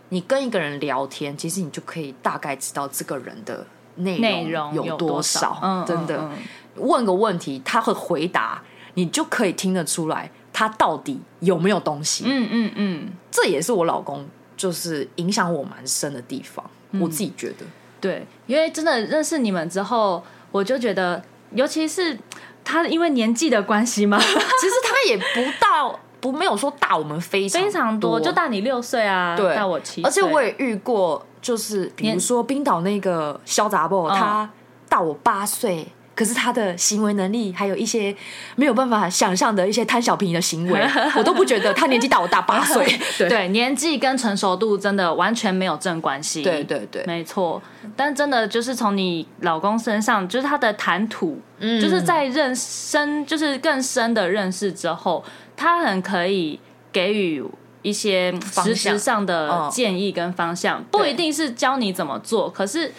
[0.09, 5.59] 你跟一个人聊天，其实你就可以大概知道这个人的内容有多少。
[5.61, 6.29] 嗯，真的，
[6.75, 8.61] 问个问题，他会回答，
[8.93, 12.23] 你就可以听得出来他到底有没有东西。
[12.27, 16.63] 嗯嗯嗯，这也是我老公就是影响我蛮深的地方。
[16.99, 17.65] 我自己觉得，
[17.99, 22.17] 对，因为真的认识你们之后，我就觉得，尤其是
[22.63, 34.49] 他，因为年纪的关系嘛， 其实他也不到，不没有说大我们非常非常多，就大你六岁啊，对，大我七岁，而且我也遇过，就是比如说冰岛那个肖杂布，他
[34.87, 35.87] 大我八岁。
[36.15, 38.15] 可是他的行为能力还有一些
[38.55, 42.85] 没有办法想象的一些贪小便宜的行为， 我都不觉得他年纪大我大八岁。
[43.17, 46.43] 对，对，年纪跟成熟度真的完全没有正关系。
[46.43, 47.61] 对对对，没错。
[47.95, 55.23] 但真的就是从你老公身上，就是他的谈吐，嗯，就是在认深，就是更深的认识之后，
[55.57, 56.59] 他很可以
[56.91, 57.43] 给予
[57.81, 58.31] 一些
[58.63, 62.91] 实质上的建议跟方向，方向，不一定是教你怎么做，可是。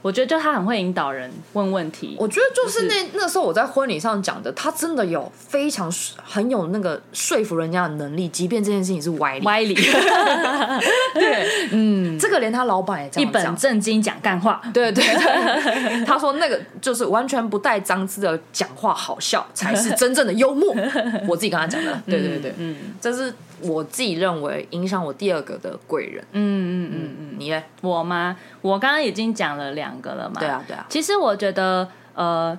[0.00, 2.16] 我觉得就他很会引导人问问题。
[2.18, 9.44] 我觉得就是那、就是、那时候我在婚礼上讲的，他真的有非常很有那个说服人家的能力，即便这件事情是歪理。
[9.44, 9.74] 歪理。
[11.14, 13.42] 对，嗯，这个连他老板也这样讲。
[13.42, 14.62] 一本正经讲干话。
[14.72, 16.04] 对对对。
[16.06, 20.74] 他说那个就是完全不带脏字的讲话，好笑才是真正的幽默。
[21.28, 22.00] 我自己跟他讲的。
[22.06, 23.34] 对对对，嗯，这是。
[23.62, 27.62] 我自己认为影响我第二个的贵人，嗯嗯嗯嗯，你呢？
[27.80, 28.36] 我吗？
[28.60, 30.36] 我刚刚已经讲了两个了嘛。
[30.38, 30.86] 对啊对啊。
[30.88, 32.56] 其实我觉得，呃，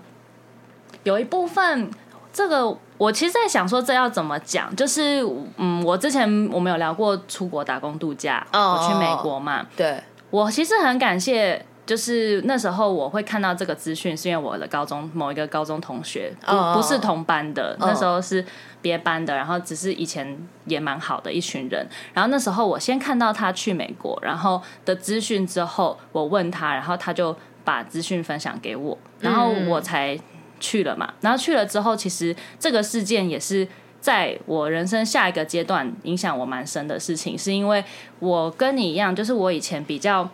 [1.04, 1.90] 有一部分
[2.32, 4.76] 这个，我其实在想说，这要怎么讲？
[4.76, 5.22] 就是，
[5.58, 9.66] 嗯，我之前我们有聊过出国打工度假，哦、我去美国嘛。
[9.76, 10.02] 对。
[10.30, 11.66] 我其实很感谢。
[11.90, 16.76] 就是那时候我会看到这个资讯，是因为我的高中某一个高中同学不、oh.
[16.76, 17.90] 不是同班的，oh.
[17.90, 18.46] 那时候是
[18.82, 21.88] 别班的，然后只是以前也蛮好的一群人。
[22.14, 30.18] 然后那时候我先看到他去美国，然后的资讯之后，我问他，然后他就把资讯分享给我，然后我才
[30.60, 31.14] 去了嘛。
[31.22, 33.68] 然后去了之后，其实这个事件也是
[34.00, 37.84] 在我人生下一个阶段影响我蛮深的事情，是因为
[38.20, 40.30] 我跟你一样，就是我以前比较。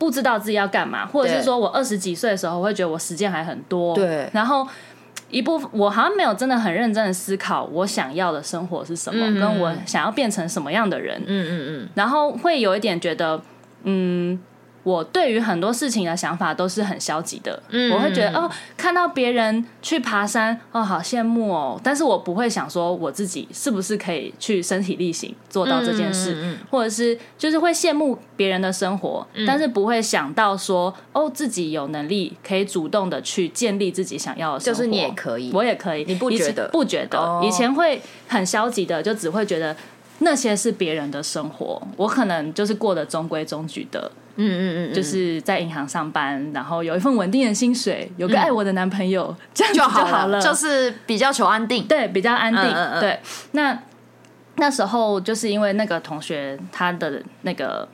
[0.00, 3.94] 不知道自己要干嘛，或者是说我二十几岁的时候，我会觉得我时间还很多。
[3.94, 4.66] 对，然后
[5.30, 11.20] 一部分我好像没有真的很认真的思考我想要的生活是什么，嗯、跟我想要变成什么样的人。
[11.26, 11.52] 嗯嗯
[11.84, 13.40] 嗯，然后会有一点觉得，
[13.84, 14.38] 嗯。
[14.82, 36.68] 我对于很多事情的想法都是很消极的，嗯，我会觉得哦，看到别人去爬山，哦，好羡慕哦，但是我不会想说我自己是不是可以去身体力行做到这件事，嗯，或者是就是会羡慕别人的生活，嗯，但是不会想到说哦，自己有能力可以主动的去建立自己想要的生活，就是你也可以，我也可以，你不觉得？
[36.68, 37.18] 不觉得？
[37.18, 39.76] 哦，以前会很消极的，就只会觉得
[40.20, 44.10] 那些是别人的生活，我可能就是过得中规中矩的。
[44.36, 50.40] 嗯嗯嗯，就是在银行上班，然后有一份稳定的薪水，有个爱我的男朋友，嗯、这样就好了。
[50.40, 52.62] 就是比较求安定，对，比较安定。
[52.62, 53.20] 嗯嗯、对，
[53.52, 53.82] 那
[54.56, 57.86] 那时候就是因为那个同学他的那个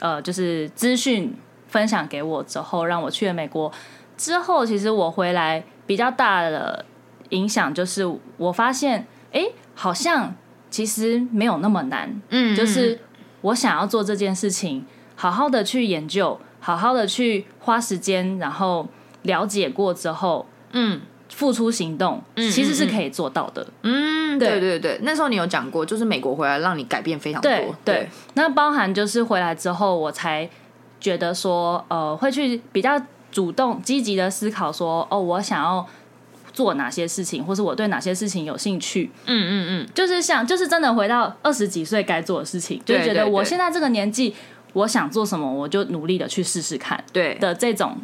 [0.00, 1.34] 呃，就是资讯
[1.68, 3.72] 分享给我之后，让我去了美国。
[4.16, 6.84] 之后其实我回来比较大的
[7.30, 8.04] 影响就是，
[8.36, 10.34] 我发现哎，好像
[10.70, 12.20] 其实没有那么难。
[12.30, 12.98] 嗯，就是
[13.40, 14.84] 我想要做这件事情。
[15.20, 18.86] 好好的去研究，好好的去花时间，然后
[19.22, 23.66] 了解过之后，嗯，付出行动，嗯，其实是可以做到的。
[23.82, 27.50] 嗯，对对对，那时候你有讲过，就是美国回来让你改变非常多。
[27.50, 30.48] 对，对，那包含就是回来之后，我才
[31.00, 33.00] 觉得说，呃，会去比较
[33.32, 35.84] 主动积极的思考说，哦，我想要
[36.58, 39.08] 做哪些事情，或是我对哪些事情有兴趣。
[39.26, 44.34] 嗯嗯嗯，就是像，就是真的回到二十几岁该做的事情，就觉得我现在这个年纪。
[44.74, 47.02] 我想做什么，我就努力的去试试看。
[47.10, 47.96] 对的这种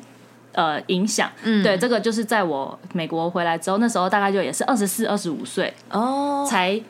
[0.52, 6.80] 呃影响，嗯，对，这个就是在我美国回来之后，那时候大概就也是二十四、二十五岁哦，才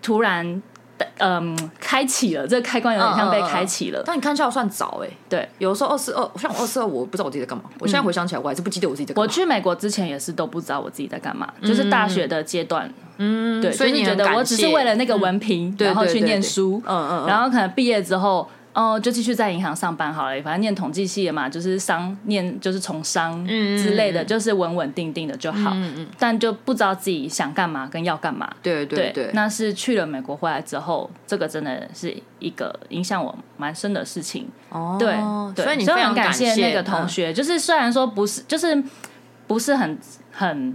[0.00, 0.60] 突然
[1.18, 4.02] 嗯开启了这个开关，有点像被开启了。
[4.04, 7.64] 但你看起来算早哎，对，有的时候二十二，像我二十二，我不知道我自己在干嘛。
[7.78, 9.22] 我现在回想起来，我还是不记得我自己在干嘛。
[9.22, 18.48] 我去美国之前也是都不知道我自己在干嘛，就是大学的阶段，嗯，对，所以你觉得我只是为了那个文凭，然后去念书，嗯嗯，然后可能毕业之后。
[18.80, 25.72] 哦，就继续在银行上班好了，反正念统计系的嘛，就是商念就是从商之类的，嗯、就是稳稳定定的就好。
[25.74, 26.08] 嗯嗯。
[26.18, 28.50] 但就不知道自己想干嘛跟要干嘛。
[28.62, 29.30] 对对对，对。
[29.34, 34.48] 那是去了美国回来之后，这个真的是一个影响我蛮深的事情。
[34.70, 34.96] 哦。
[34.98, 35.14] 对
[35.54, 38.82] 对，所以你非常感谢那个同学，嗯、就是虽然说不是，就是
[39.46, 39.98] 不是很
[40.32, 40.74] 很。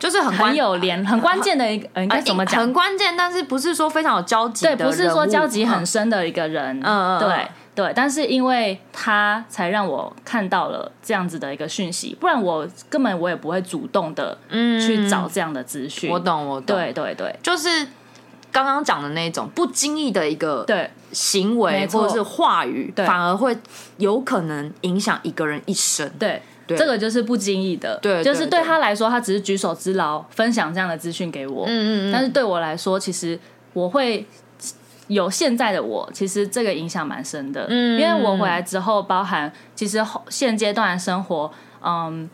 [0.00, 2.62] 就是很很有连很关键的一个，应该怎么讲？
[2.62, 6.80] 很关键，但是不是说非常有交集的，对，不是说交集很深的一个人。
[6.82, 7.92] 嗯嗯，对对。
[7.94, 16.10] 但是因为他才让我看到了这样子的一个讯息，不然我根本我也不会主动的去找这样的资讯。
[16.10, 16.74] 我懂，我懂。
[16.74, 17.86] 对对对，就是
[18.50, 23.54] 刚刚讲的那种不经意的一个对行为或者是话语，反而会
[23.98, 26.10] 有可能影响一个人一生。
[26.18, 26.40] 对。
[26.76, 31.64] 这个就是不经意的，对，就是对他来说，他只是举手之劳，分享这样的资讯给我。
[31.66, 33.38] 嗯嗯，但是对我来说，其实
[33.72, 34.26] 我会
[35.08, 37.66] 有现在的我，其实这个影响蛮深的。
[37.68, 41.50] 嗯，因为我回来之后，包含其实现阶段的生活，
[41.82, 42.28] 嗯，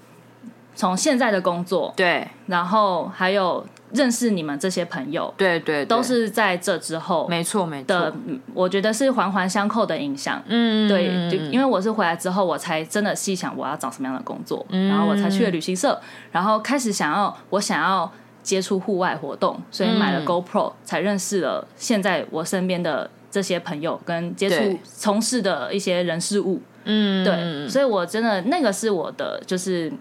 [0.76, 7.86] 从现在的工作，对，然后还有认识你们这些朋友，对对，都是在这之后，没错没错。
[7.86, 8.14] 的，
[8.52, 10.40] 我觉得是环环相扣的影响。
[10.46, 15.98] 嗯，对，就因为我是回来之后，我才真的细想我要找什么样的工作，然后我才去了旅行社，
[16.30, 18.12] 然后开始想要我想要
[18.42, 26.60] 接触户外活动，所以买了 GoPro，才认识了现在我身边的这些朋友跟接触从事的一些人事物。
[26.88, 29.92] 嗯，对，所以我真的那个是我的，就是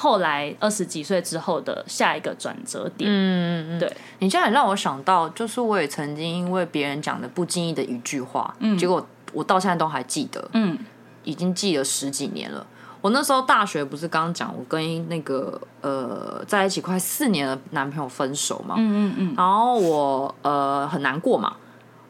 [0.00, 3.10] 后来二十几岁之后的下一个转折点。
[3.10, 10.78] 嗯嗯嗯，对，你这样也让我想到，就是我也曾经因为别人讲的不经意的一句话，嗯，结果我到现在都还记得，嗯，
[11.24, 12.66] 已经记了十几年了。
[13.02, 21.56] 我那时候大学不是刚刚讲，我跟那个呃在一起快四年的男朋友分手嘛，嗯嗯嗯，然后我呃很难过嘛。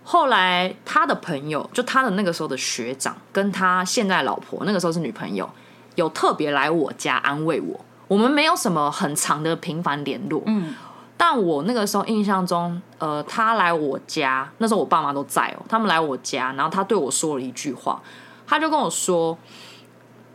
[0.03, 5.49] 后来他的朋友，就他的那个时候的学长，跟他现在老婆那个时候是女朋友，
[5.95, 7.81] 有特别来我家安慰我。
[8.09, 10.75] 我们没有什么很长的频繁联络，嗯，
[11.17, 18.03] 但我那个时候印象中，呃，他来我家，那时候我爸妈都在哦，他们来我家，然后他对我说了一句话，
[18.49, 19.39] 他就跟我说：“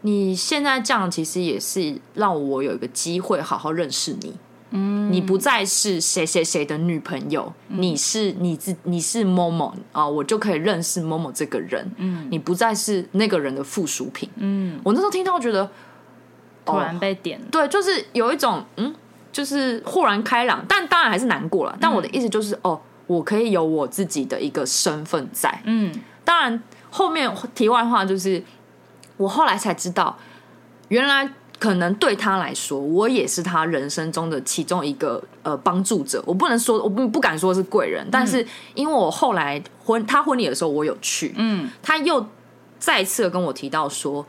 [0.01, 4.37] 你现在这样，其实也是让我有一个机会好好认识你。”
[4.71, 11.89] 嗯，你不再是谁谁谁的女朋友，嗯、你是你自你是某某啊，我就可以认识某某这个人。
[11.97, 14.29] 嗯，你不再是那个人的附属品。
[14.37, 15.69] 嗯，我那时候听到觉得
[16.65, 18.93] 突然被点了，对，就是有一种嗯，
[19.31, 21.71] 就是豁然开朗，但当然还是难过了。
[21.73, 25.61] 嗯、但我的意思就是，哦，我可以有我自己的一个身份在。
[25.65, 25.93] 嗯，
[26.23, 28.43] 当然后面题外话就是，
[29.17, 30.17] 我后来才知道，
[30.89, 31.31] 原来。
[31.57, 36.21] 可能对他来说，我也是他人生中的其中一个呃帮助者。
[36.25, 42.25] 我不能说，我不不敢说是贵人，嗯、但是因为我后来婚他婚礼的时候我有去，嗯，他又
[42.77, 44.25] 再次的跟我提到说，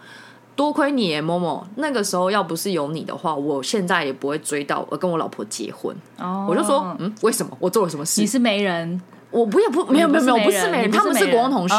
[0.55, 5.95] 多亏你耶，某某那个时候要不是有你的话，我现在也不会追到我跟我老婆结婚。
[6.19, 7.57] 哦，我就说，嗯，为什么？
[7.59, 8.21] 我做了什么事？
[8.21, 9.01] 你是媒人。
[9.31, 11.75] 我不也不没有没有没有不是媒人，他们是国中同学。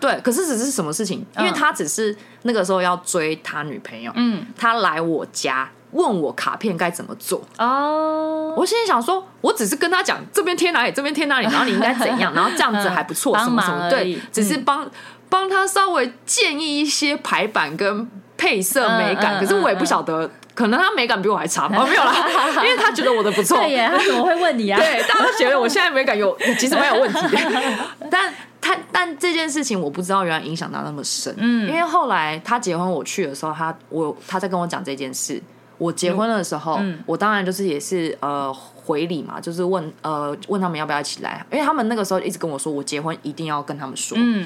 [0.00, 1.24] 对，可是只是什么事情？
[1.38, 7.42] 因为他只是那个时候要追他女朋友，嗯，他来我家问我卡片该怎么做。
[7.58, 14.90] 哦，我现在想说，我只是跟他讲这边贴哪里，这边贴哪里，然后你应该怎样， 然后这样子还不错，什么什么，对，只是帮
[15.28, 20.30] 帮他稍微建议一些排版跟配色美感，可是我也不晓得。
[20.54, 21.84] 可能他美感比我还差吗？
[21.84, 22.14] 没有啦，
[22.64, 23.58] 因为他觉得我的不错。
[23.58, 24.78] 对呀，他怎么会问你啊？
[24.78, 27.62] 对，大家都觉得我现在美感有，其实蛮有问题 的。
[28.10, 31.34] 但他但这件事情我不知道，原来影响到那么深。
[31.38, 35.42] 嗯，因为后来他结婚，我去的时候，他我他在跟我讲这件事。
[35.76, 44.16] 我结婚的时候，嗯、我当然就是也是呃回礼嘛，就是问呃问他们要不要一起来，因为他们那个时候一直跟我说，我结婚一定要跟他们说。
[44.18, 44.42] 嗯，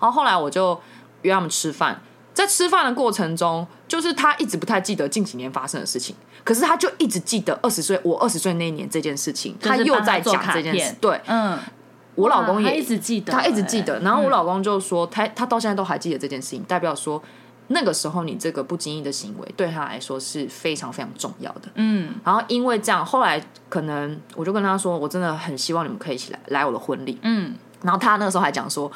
[0.00, 0.80] 然后后来我就
[1.20, 2.00] 约他们吃饭。
[2.34, 10.96] 在吃饭的过程中，就是他一直不太记得近几年发生的事情，可是他就一直记得二十岁，我二十岁那一年这件事情，他又在讲这件事。
[11.00, 11.56] 对，嗯，
[12.16, 14.00] 我老公也一直记得，他一直记得。
[14.00, 17.22] 然后我老公就说，他他到现在都还记得这件事情，代表说
[17.68, 21.68] 那个时候你这个不经意的行为对他来说是非常非常重要的。
[21.76, 27.16] 嗯，然后因为这样，后来可能我就跟他说，我真的很希望你们可以一起来来我的婚礼。
[27.22, 28.90] 嗯，然后他那个时候还讲说，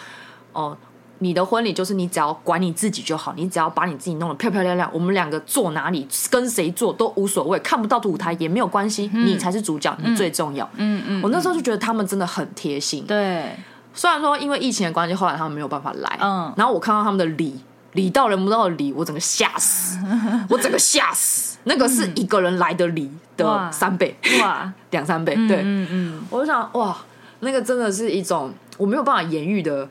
[0.53, 0.76] 哦。
[1.20, 10.64] 你的婚礼就是你只要管你自己就好，你只要把你自己弄得漂漂亮亮，我们两个坐哪里跟谁坐都无所谓，看不到的舞台也没有关系，嗯、你才是主角，你最重要。
[10.76, 13.04] 嗯嗯，嗯，我那时候就觉得他们真的很贴心。
[13.04, 13.56] 对，
[13.92, 16.18] 虽然说因为疫情的关系，后来他们没有办法来。
[16.20, 17.58] 嗯，然后我看到他们的礼，
[17.94, 19.98] 礼到人不到的礼，我整个吓死，
[20.48, 21.58] 我整个吓死。
[21.64, 25.34] 那个是一个人来的礼的三倍，哇， 两三倍。
[25.48, 26.96] 对，嗯嗯，我就想哇，
[27.40, 29.88] 那个真的是一种我没有办法言喻的。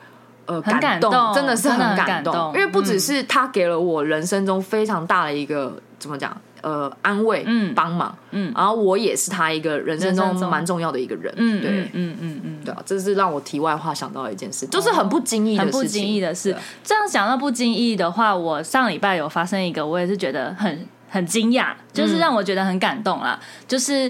[0.48, 16.54] 呃，感动，真的是很感动，因为不只是他给了我人生中非常大的一个、嗯、怎么讲，呃，安慰，嗯，帮忙，嗯，然后我也是他一个人生中蛮重要的一个人，嗯，对，嗯嗯嗯，嗯，对啊，这是让我题外话想到的一件事，哦、就是很不经意的事情，很不经意的事。
[16.54, 24.10] 对这样想到不经意的话，我上礼拜有发生一个，我也是觉得很很惊讶，就是让我觉得很感动啦，嗯、就是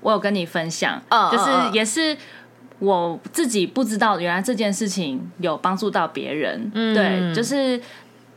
[0.00, 2.16] 我有跟你分享，嗯、就是也是。
[2.78, 6.70] 我自己不知道，原来这件事情有帮助到别人。
[6.74, 7.80] 嗯，对，就是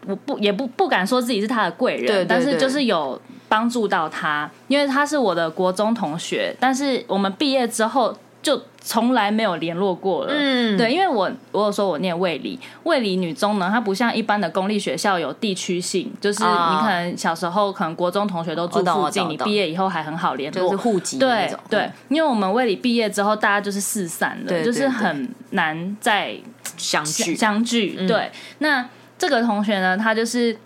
[0.06, 8.16] 我不也不不敢说自己是他的贵人，但是就是有帮助到他，因为他是我的国中同学，但是我们毕业之后。
[8.42, 26.36] 就从来没有联络过了，嗯，对，因为我我有说我念卫理，卫理女中呢，它不像一般的公立学校有地区性，就是你可能小时候可能国中同学都住附近，你毕业以后还很好联络，就是户籍那对，因为我们卫理毕业之后，大家就是四散了，就是很难再
[26.78, 27.36] 相聚。
[27.36, 28.08] 相聚。
[28.08, 28.84] 对，那
[29.20, 30.58] 这个同学呢，他就是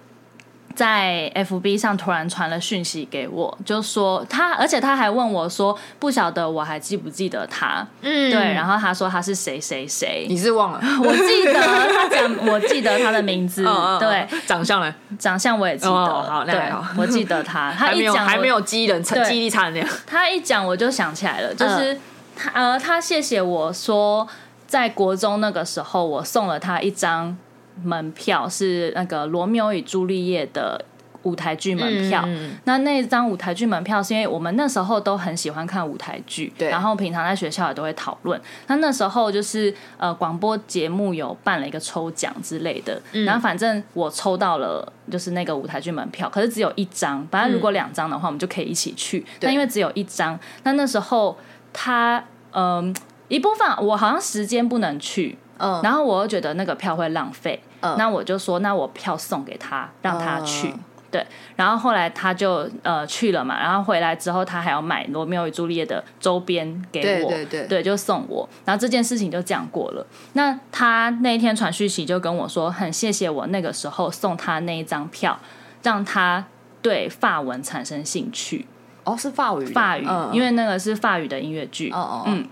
[0.76, 7.88] 在 FB 上突然传了讯息给我，就说他，而且他还问我说，不晓得我还记不记得他？
[8.02, 10.82] 嗯，对，然后他说他是谁谁谁，你是忘了？
[11.02, 13.64] 我记得他讲，我记得他的名字，
[14.00, 14.94] 对，长相呢？
[15.18, 16.60] 长相我也记得，好，对，
[16.98, 21.98] 我记得他， 他一讲还没有记忆人记忆力差的那样，他一讲我就想起来了，就是
[22.36, 24.28] 他呃，他谢谢我说，
[24.68, 27.38] 在国中那个时候，我送了他一张。
[27.84, 30.84] 门票是那个《罗密欧与朱丽叶》的
[31.24, 32.24] 舞台剧门票。
[32.26, 38.40] 嗯、那那张舞台剧门票是因为我们那时候都很喜欢看舞台剧，对然后平常在学校也都会讨论。
[38.68, 47.26] 那那时候就是呃广播节目有办了一个抽奖之类的，嗯、然后反正我抽到了就是那个舞台剧门票，可是只有一张。
[47.32, 49.20] 反正如果两张的话，我们就可以一起去。
[49.20, 51.36] 嗯、但因为只有一张，那那时候
[51.74, 52.94] 他嗯、呃、
[53.30, 55.38] 一部分我好像时间不能去。
[55.58, 60.80] 嗯，然后我又觉得那个票会浪费，嗯，那我就说，那我票送给他，让他去，嗯、
[61.12, 61.26] 对。
[61.56, 68.48] 然后后来他就呃去了嘛，然后回来之后他还要买《罗密欧与朱丽叶》的周边给我，对对对，对，就送我。
[68.66, 70.06] 然后这件事情就这样过了。
[70.34, 75.40] 那他那一天传讯息就跟我说，很谢谢我那个时候送他那一张票，
[75.84, 76.46] 让他
[76.82, 78.66] 对法文产生兴趣。
[79.04, 82.48] 哦，是法语，法语，嗯、因为那个是法语的音乐剧，哦哦，嗯。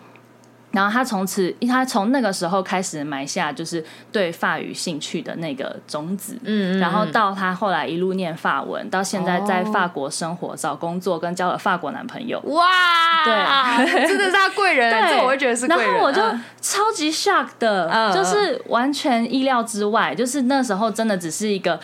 [0.73, 6.35] 然后他从此，他从那个时候开始埋下就是对法语兴趣的那个种子。
[6.43, 12.39] 嗯，然后到他后来一路念法文，到现在在法国生活、找工作，跟交了法国男朋友。
[12.47, 14.91] 哇，对，真的是他贵人。
[14.91, 15.85] 对，这我会觉得是贵人。
[15.85, 16.21] 然后我就
[16.59, 21.79] 超级 shock 的，就是完全意料之外，就是那时候真的只是一个。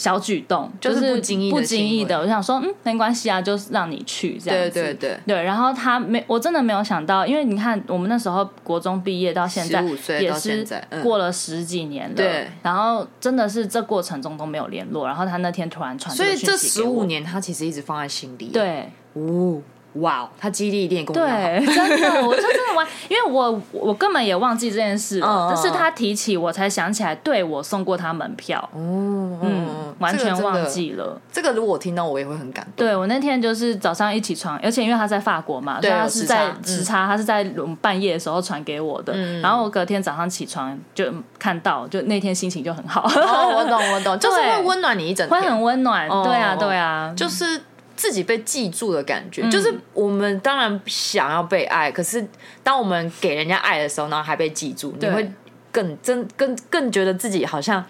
[0.00, 4.70] 小举动就是不经意不经意的，我想说，嗯，没关系啊，就是让你去这样子。
[4.70, 5.42] 对对对对。
[5.42, 9.84] 然后他没，我真的没有想到，因为你看，我们那时候国中毕业到现在，
[10.18, 10.66] 也是
[11.02, 12.16] 过了十几年了。
[12.16, 12.48] 对。
[12.62, 18.46] 然后真的是这过程中都没有联络，然后他那天突然传，所以这十五年他其实一直放在心里。
[18.46, 18.88] 对。
[19.12, 19.60] 哦。
[19.94, 31.20] 哇，他记忆力一定跟我一样对， 真的，我就真的完，因为我我根本也忘记这件事了，但是他提起我才想起来，对，我送过他门票，嗯，完全忘记了。
[31.32, 32.86] 这个如果我听到，我也会很感动。
[32.86, 37.42] 对，我那天就是早上一起床，而且因为他在法国嘛，对，他是在时差，他是在
[37.80, 41.04] 半夜的时候传给我的，然后我隔天早上起床就
[41.38, 43.02] 看到，就那天心情就很好。
[43.04, 46.08] 我懂，我懂，就是会 温暖你一整天，会很温暖。
[46.08, 47.60] 对啊，对啊，就是。
[48.00, 52.26] 自己被记住的感觉，嗯、就是我们当然想要被爱，可是
[52.62, 55.30] 当我们给人家爱的时候，然后还被记住，你会
[55.70, 57.84] 更真、更更觉得自己好像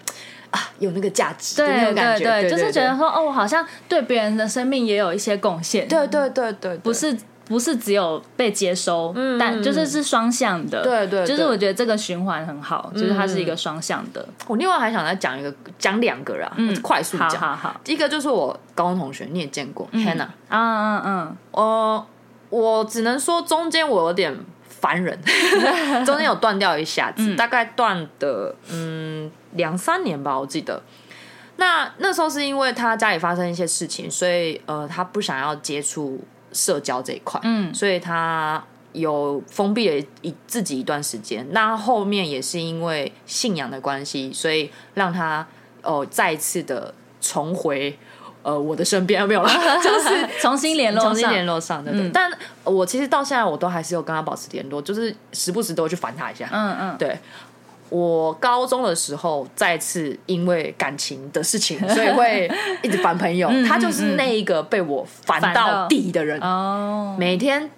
[0.49, 7.17] 啊有那个价值，对那种感觉，对，就是觉得说哦，我好像对别人的生命也有一些贡献，对对对对，不是。
[7.51, 10.81] 不是只有被接收，嗯、但就是是双向的。
[10.81, 14.25] 对，对对，就是我觉得这个循环很好，嗯、就是它是一个双向的。
[14.47, 17.31] 我另外还想再讲一个，讲两个啊，嗯、快速讲。
[17.31, 20.27] 好好好，一个就是我高中同学，你也见过、嗯、Hannah。
[20.47, 22.07] 嗯嗯嗯，呃，
[22.49, 24.33] 我只能说中间我有点
[24.65, 25.19] 烦人，
[26.05, 30.81] 中间有断掉一下子，嗯、大概断的嗯两三年吧，我记得。
[31.57, 36.23] 那那时候是因为他家里发生一些事情，所以呃，他不想要接触。
[36.51, 41.45] 社交这一块，嗯，所以他有封闭了一自己一段时间。
[41.51, 45.45] 那后面也是因为信仰的关系，所以让他
[45.81, 47.97] 哦、呃、再次的重回
[48.43, 49.49] 呃我的身边， 没有了，
[49.81, 51.91] 就是重新联络，重新联络上的。
[51.91, 52.31] 对，嗯、但
[52.63, 56.49] 我其实到现在我都还是有跟他保持联络，就是时不时都会去烦他一下。
[56.51, 57.17] 嗯嗯，对。
[57.91, 62.49] 我高中的时候再次因为感情的事情， 所以会
[62.81, 63.51] 一直烦朋友。
[63.67, 67.69] 他就是那一个被我烦到底的人，哦每天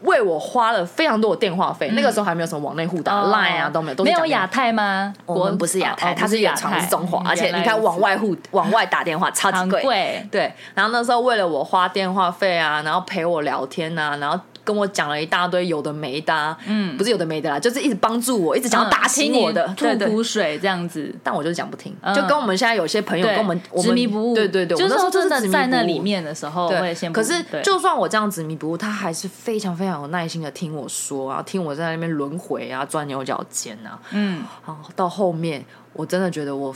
[0.00, 1.90] 为我花了非常多的电话费。
[1.92, 5.12] 那个时候还没有什么网内互打，Line 啊都没有，都没有亚太吗？
[5.26, 7.22] 我们不是亚太，他是远长，是中华。
[7.28, 10.50] 而且你看往外互往外打电话超级贵，对。
[10.74, 14.40] 然后那时候为了我花电话费啊，然后陪我聊天啊，然后。
[14.66, 21.14] 跟我讲了一大堆有的没的，嗯，不是有的没的啦，就是一直帮助我，一直想要打醒我的，吐苦水这样子。
[21.22, 36.74] 但我就是讲不听，就跟我们现在有些朋友跟我们执迷不悟，对对对，就是说真的在那里面的时候，对，可是就算我这样执迷不悟，他还是非常非常有耐心的听我说，然后听我在那边轮回啊，钻牛角尖啊，嗯，然后，到后面我真的觉得我，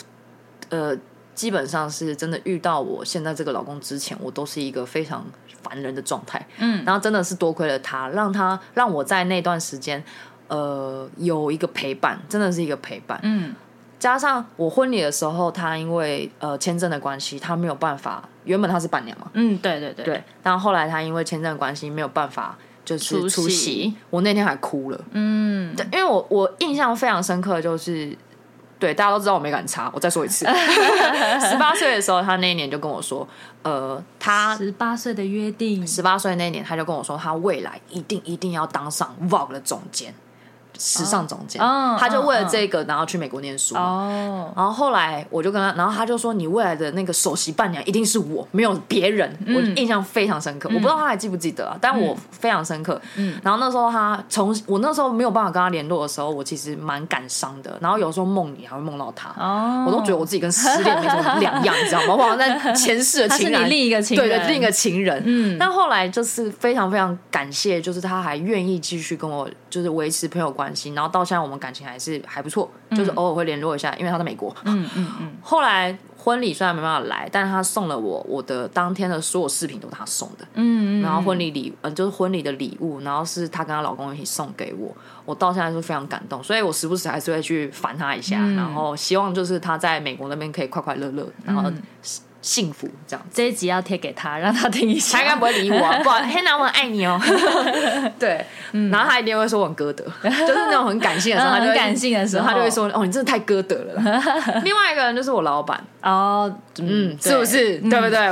[0.69, 0.97] 呃。
[1.41, 5.25] 基本上是真的遇到我现在这个老公之前，我都是一个非常
[5.63, 6.47] 烦人的状态。
[6.59, 10.05] 嗯，然后真的是多亏了他，让他让我在那段时间，
[10.49, 13.19] 呃，有一个陪伴，真的是一个陪伴。
[13.23, 13.55] 嗯，
[13.99, 18.23] 加上我婚礼的时候，他因为呃签证的关系，他没有办法。
[18.45, 19.31] 原本他是伴娘嘛。
[19.33, 20.05] 嗯，对对对。
[20.05, 23.31] 对，但后来他因为签证的关系没有办法，就是出席。
[23.31, 25.01] 出席我那天还哭了。
[25.13, 28.15] 嗯，对，因为我我印象非常深刻，就是。
[28.81, 29.91] 对，大家都知道我没敢查。
[29.95, 30.47] 我再说一次，
[31.49, 33.29] 十八岁的时候，他那一年就跟我说，
[33.63, 40.15] 呃，他十八岁的约定，十八岁那一年他就跟我说，他未来一定一定要当上 Vogue 的总监。
[40.79, 43.75] 时尚总监，oh, 他就为了这个，oh, 然后去美国念书。
[43.75, 44.59] 哦，oh.
[44.59, 49.37] 然后后来我就跟他，然后他就说：“你未来的那个首席伴娘一定是我，没有别人。
[49.47, 53.01] 嗯”我印象非常深刻，嗯、我不知道他还记不记得啊，但我非常深刻。
[53.17, 57.79] 嗯，然后那时候他从我那时候没有办法跟他联络的时候，我其实蛮感伤的。
[57.81, 59.95] 然后有时候梦里还会梦到他，哦，oh.
[59.95, 62.15] 我都觉得我自己跟失恋没什么两样，你知道吗？
[62.15, 65.23] 我好像在前世的情人，另一个情人，对的，另一个情人。
[65.25, 71.51] 嗯，但后来就是非常非常感谢，就是他还愿意继续跟我就是维持朋友关系，然后到现在我。
[71.51, 74.55] 们感情还是还不错，就是偶尔会联络一下，因为他在美国。
[74.63, 75.33] 嗯嗯嗯。
[75.43, 80.47] 后来婚礼虽然没办法来，但是他送了我我的当天的所有饰品都是他送的。
[80.55, 81.03] 嗯嗯。
[81.03, 84.95] 然后婚礼礼嗯就是婚礼的礼物，然后是他跟他老公一起送给我，
[85.25, 91.69] 我到现在是非常感动，所以我时不时还是会去烦他一下，然后希望就是他在美国那边可以快快乐乐，然后。
[92.43, 95.19] 幸福这样，这一集要贴给他，让他听一下。
[95.19, 97.21] 他应该不会理我，不，黑男我很爱你哦。
[98.19, 98.45] 对，
[98.91, 104.03] 然后他一定会说我很歌德，就是那种很感性的时候， 很感性的时候，他就会说哦，你真的太歌德了。
[104.65, 107.79] 另外一个人就是我老板哦，嗯，是不是？
[107.79, 108.31] 对不对？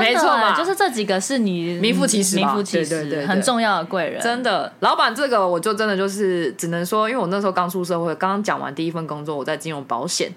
[0.00, 4.20] 没错嘛，就是这几个是你名副其实，名副其实，很重要的贵人。
[4.22, 10.30] 真的，老板这个我就真的就是只能说，因为我那时候刚出社会，刚刚讲完第一份工作，我在金融保险。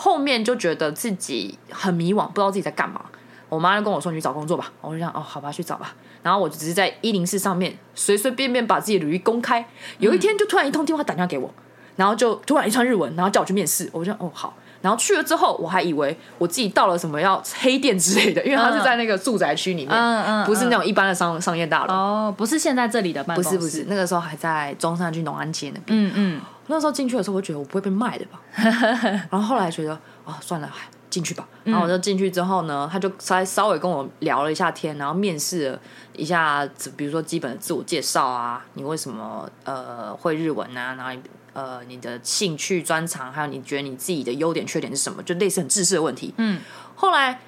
[0.00, 3.00] 后面就觉得自己很迷惘，不知道自己在干嘛。
[3.48, 5.92] 我妈就跟我说：“你去找工作吧。”我就想：“哦，好吧，去找吧。”
[6.22, 9.66] 然后我就只是在一零四上面随随便便把自己的履历公开。
[9.98, 11.52] 有一天就突然一通电话打电话给我，
[11.96, 13.88] 然后就突然一串日文，然后叫我去面试。
[13.90, 21.92] 我就哦好，然后去了之后，我还以为我自己到了什么要黑店之类的，因为他是在那个住宅区里面，嗯嗯，不是那种一般的商商业大楼。
[21.92, 25.98] 哦，不是现在这里的办公室，不是不是，那个时候还在中山区农安街那边。
[25.98, 26.40] 嗯嗯。
[26.68, 28.40] 那时候进去的时候，我觉得我不会被卖的吧。
[29.30, 30.70] 然后后来觉得，哦，算了，
[31.10, 31.48] 进去吧。
[31.64, 35.80] 然后我就进去之后呢，他就稍稍微跟我聊了一下天，然后面试了
[36.14, 41.20] 一下，比如说基本的自我介绍啊，你为什么呃会日文啊，然后
[41.54, 46.34] 呃你的兴趣专长，还有你觉得你自己的优点缺点是什么，就类似很自私的问题。
[46.36, 46.60] 嗯。
[46.94, 47.40] 后来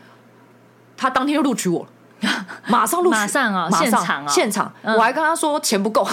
[0.96, 1.88] 他当天就录取我了。
[2.66, 4.72] 马上录，马上啊，现场啊，现场！
[4.82, 6.06] 我还跟他说钱不够，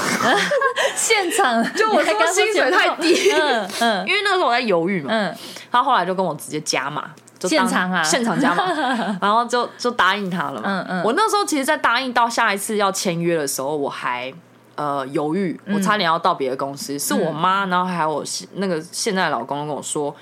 [0.96, 1.64] 现场。
[1.76, 3.32] 就我说薪水太低，
[3.80, 5.36] 嗯，因为那个时候我在犹豫嘛，嗯，
[5.72, 8.64] 他后来就跟我直接加码，现场啊，现场加码，
[9.22, 14.34] 然后就就答应他了嘛，嗯嗯，我那时候其实，在答应到下一次要签约的时候，我还
[14.76, 18.24] 呃犹豫，我差点要到别的公司，是我妈，然后还有我
[18.56, 20.16] 那个现在的老公跟我说，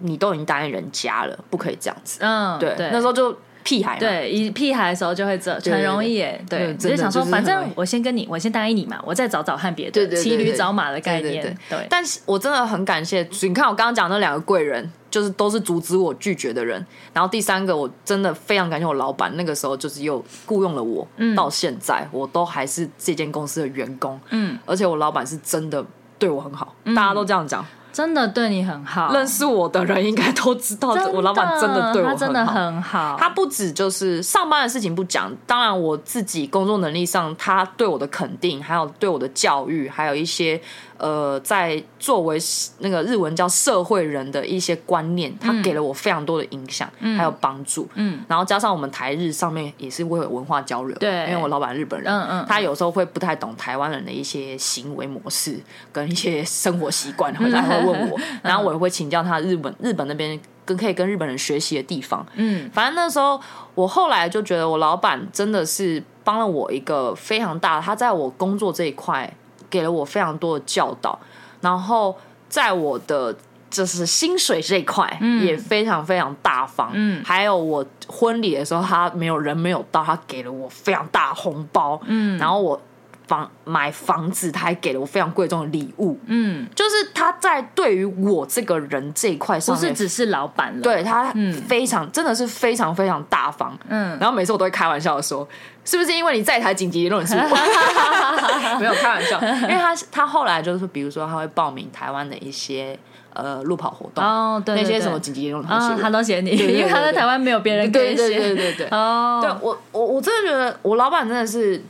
[0.00, 3.36] 你都已经答应人家了，不可以这样子，嗯，对，那时候就。
[3.66, 11.84] 屁孩对，一屁孩的时候就会这很容易耶，对，只是想说，反正我先跟你，我先答应你嘛，我再找找看别的，骑驴找马的概念，对。
[11.90, 16.86] 但是我真的很感谢，你看我刚刚讲那两个贵人，就是都是阻止我拒绝的人。
[17.12, 21.04] 然后第三个，我真的非常感谢我老板，那个时候就是又雇佣了我，
[21.34, 25.84] 到现在我都还是这间公司的员工，嗯，而且我老板是真的
[26.20, 27.66] 对我很好，大家都这样讲。
[27.96, 32.20] 真的对你很好，认识我的人应该都知道，我老板真的对我很好。
[32.20, 40.60] 他真的很好，他不止就是上班的事情不讲，当然我自己工作能力上，他对我的肯定，还有对我的教育，还有一些。
[40.98, 42.38] 呃，在作为
[42.78, 47.88] 那个日文叫社会人的一些观念，他给了我非常多的影响，还有帮助。
[47.94, 55.58] 嗯，然后加上我们台日上面也是会有文化交流，对，因为我老板日本人，嗯嗯，他有时候会不太懂台湾人的一些行为模式
[55.92, 62.26] 跟一些生活习惯，然后他会问我，然后我也会请教他日本日本那边跟可以跟日本人学习的地方。
[62.34, 63.40] 嗯，反正那时候
[63.74, 69.32] 我后来就觉得我老板真的是帮了我一个非常大，他在我工作这一块。
[69.76, 71.18] 给了我非常多的教导，
[71.60, 72.16] 然后
[72.48, 73.36] 在我的
[73.68, 75.06] 就是薪水这一块
[75.42, 76.90] 也非常非常大方。
[76.94, 82.00] 嗯，还有我婚礼的时候，他没有人没有到，他给了我非常大红包。
[82.06, 82.80] 嗯，然后我
[83.26, 86.18] 房买房子，他还给了我非常贵重的礼物。
[86.26, 91.32] 嗯，就是他在对于我这个人这一块上，不是只是老板了，对他
[91.66, 93.76] 非常、嗯、真的是非常非常大方。
[93.88, 95.46] 嗯，然后每次我都会开玩笑的说。
[95.88, 97.36] 是不是因为你在台紧急联络是？
[98.80, 102.98] 没有开玩笑，因为他他后来就是比如说他会报名台湾的一些
[103.32, 111.80] 呃路跑活动哦，对，那些什么紧急联络他都写你，因为他在台湾没有别人可以写，对对对对对哦，对我我我真的觉得我老板真的是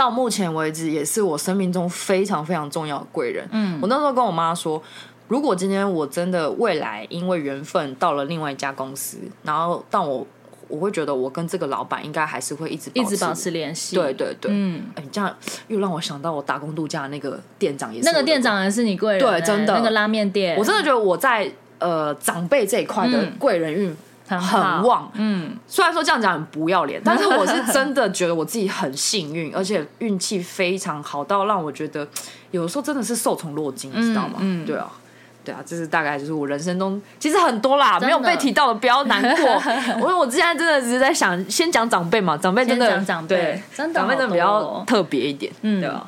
[0.00, 3.46] 到目前为止也是我生命中非常非常重要的贵人。
[3.52, 4.82] 嗯，我那时候跟我妈说，
[5.28, 10.26] 如果今天我真的未来因为缘分到了另外一家公司，然后但我。
[10.72, 13.96] 我会觉得我跟这个老板应该还是会一直一直保持联系。
[13.96, 15.36] 对对对，嗯，哎，这样
[15.66, 23.96] 又让我想到我打工度假那个店长也是那个店长也是你贵人，对，真的那个拉面店，我真的觉得我在呃长辈这一块的贵人运。
[24.38, 32.06] 很，旺，嗯，虽然说这样讲很不要脸， 但是我是真的觉得我自己很幸运，而且运气非常好到让我觉得
[32.50, 34.34] 有的时候真的是受宠若惊，你知道吗？
[34.40, 34.90] 嗯，对啊，
[35.44, 39.46] 对啊，这是大概就是我人生中其实很多啦，没有被提到的不要难过。
[40.00, 46.06] 我说我之前真的只是在想，先讲长辈嘛，长辈真的长辈，真的长辈真的比较特别一点，嗯，对啊。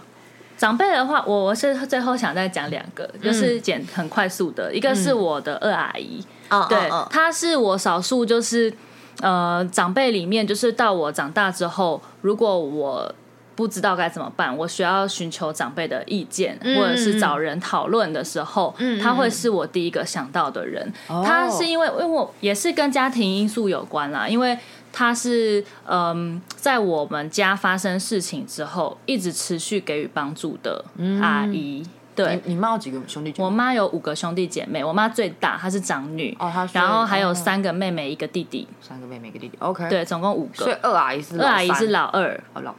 [0.59, 6.25] 长辈的话，我我是最后想再讲两个，就是简很快速的，一个是我的二阿姨。
[6.69, 8.73] 对，他是我少数就是，
[9.21, 13.15] 呃，长辈里面就是到我长大之后，如果我
[13.55, 20.93] 不知道该怎么办，我需要寻求长辈的意见，嗯、或者是找人讨论的时候，嗯、他会是我第一个想到的人。
[21.09, 24.59] 嗯、他是因为，因为我也是跟家庭因素有关啦，因为
[24.93, 30.85] 他是嗯、呃，在我们家发生事情之后，一直持续给予帮助的
[31.21, 31.83] 阿姨。
[31.85, 33.45] 嗯对，你妈有几个兄弟姐妹？
[33.45, 36.37] 我妈有五个兄弟姐妹，我妈最大，她是长女。
[36.39, 38.69] 哦，她然后还有三个妹妹，一个弟弟。
[38.81, 39.57] 三个妹妹，一个弟弟。
[39.61, 39.89] OK。
[39.89, 40.65] 对，总共五个。
[40.65, 42.39] 所以二阿姨是二阿姨是老二。
[42.63, 42.75] 老，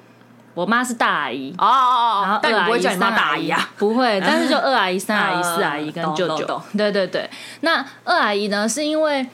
[0.54, 1.54] 我妈是大阿姨。
[1.58, 2.22] 哦哦哦。
[2.24, 3.70] 然后二阿姨、三阿姨啊？
[3.78, 6.62] 不会，但是就二阿姨、 三阿姨、四阿姨跟舅舅。
[6.78, 7.28] 对对对。
[7.62, 8.70] 那二阿姨呢？
[8.70, 9.26] 是因为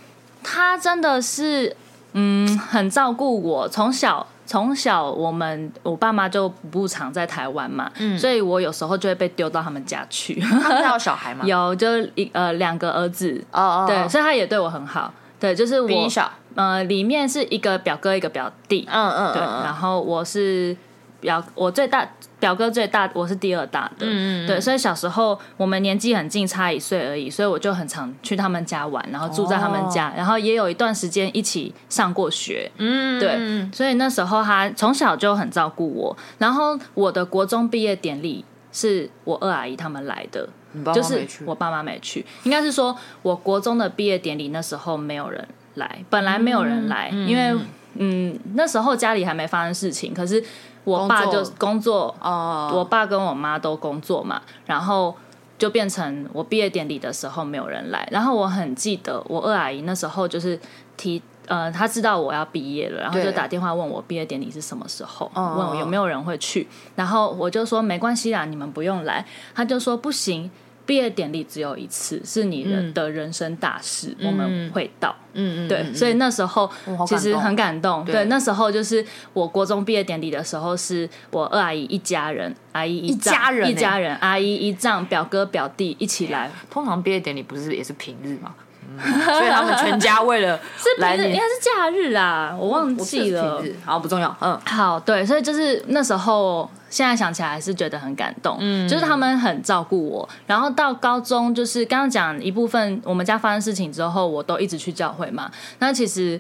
[0.42, 1.76] 她真的是
[2.14, 4.26] 嗯很照顾我，从小。
[4.50, 10.40] 从小我们我爸妈就不常在台湾嘛，嗯，所以我有时候就会被丢到他们家去。
[10.40, 11.46] 他们有小孩吗？
[11.48, 15.14] 有，就一呃两个儿子哦哦，对，所以他也对我很好。
[15.40, 20.76] 对，就是我比你小，呃，里面是一个表哥一个表弟，嗯嗯，对，然后我是。
[21.20, 22.08] 表我最大，
[22.40, 40.48] 表哥最大，我是第二大的，嗯嗯，对，所以小时候我们年纪很近，差一岁而已，所以我就很常去他们家玩，然后住在他们家，哦、然后也有一段时间一起上过学，嗯，对，所以那时候他从小就很照顾我，然后我的国中毕业典礼是我二阿姨他们来的，
[40.94, 47.54] 就是我爸妈没去，应该是说我国中的毕业典礼那时候没有人来，本来没有人来，嗯、因为
[47.96, 50.42] 嗯那时候家里还没发生事情，可是。
[50.84, 55.16] 我爸就工作，哦，我爸跟我妈都工作嘛，然后
[55.58, 58.08] 就变成我毕业典礼的时候没有人来。
[58.12, 60.60] 然后我很记得我二阿姨那时候就是
[60.98, 66.68] 提，呃，她知道我要毕业了，然后就打电话问我毕业典礼是什么时候，问我有没有人会去。
[66.96, 69.26] 然后我就说没关系啦，你们不用来。
[69.54, 70.50] 他就说不行。
[70.90, 75.16] 毕业典礼只有一次，是你的的人生大事，嗯、我们会到。
[75.34, 76.68] 嗯嗯，对，嗯、所以那时候
[77.08, 78.04] 其实很感动。
[78.04, 86.50] 对，对，那时候就是我国中毕业典礼的时候，是我二阿姨一家人，阿姨一家人，一家人，阿姨一丈，表哥表弟一起来。
[86.72, 88.56] 通常毕业典礼不是也是平日吗？
[88.98, 93.64] 所以他们全家为了， 是平日，应该是假日啊，我忘记了。
[93.86, 94.36] 好，不重要。
[94.42, 98.58] 嗯，好，对，所以就是那时候，现在想起来还是觉得很感动。
[98.60, 100.28] 嗯，就是他们很照顾我。
[100.48, 105.52] 然后到高中，就是刚刚讲一部分，我们家发生事情之后，我都一直去教会嘛。
[105.80, 106.40] 那其实，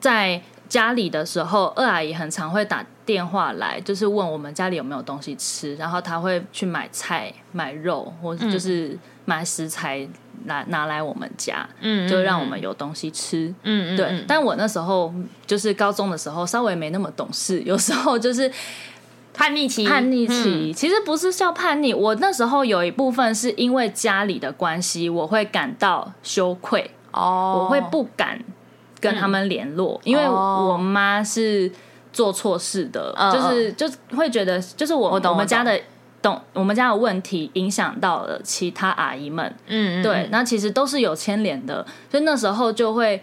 [0.00, 10.06] 在家里的时候，二阿姨很常会打电话来，就是问我们家里有没有东西吃，然后她会去买菜、买肉，或者就是买食材。
[10.46, 14.24] 拿拿来我们家，嗯，就让我们有东西吃，嗯嗯，对。
[14.26, 15.14] 但我那时候
[15.46, 18.50] 就是高中的时候，稍微没那么懂事，有时候就是
[19.34, 20.72] 叛逆期，叛逆期。
[20.72, 28.40] 其实不是叫叛逆，我那时候有一部分是因为家里的关系，我会感到羞愧，哦，我会不敢
[29.00, 31.70] 跟他们联络，因为我妈是
[32.12, 35.78] 做错事的，就是就会觉得，就是我我们家的。
[36.22, 43.22] 懂，我们家的问题影响到了其他阿姨们，嗯，对，那其实都是有牵连的，所以那时候就会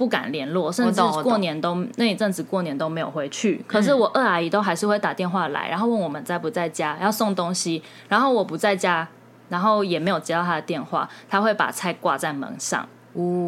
[0.00, 3.62] 不敢联络，甚至过年都那一阵子过年都没有回去。
[3.66, 9.06] 可是我二阿姨都还是会打电话来，然后问我们在不在家，要送东西，然后我不在家，
[9.50, 12.88] 然后也没有接到她的电话，她会把菜挂在门上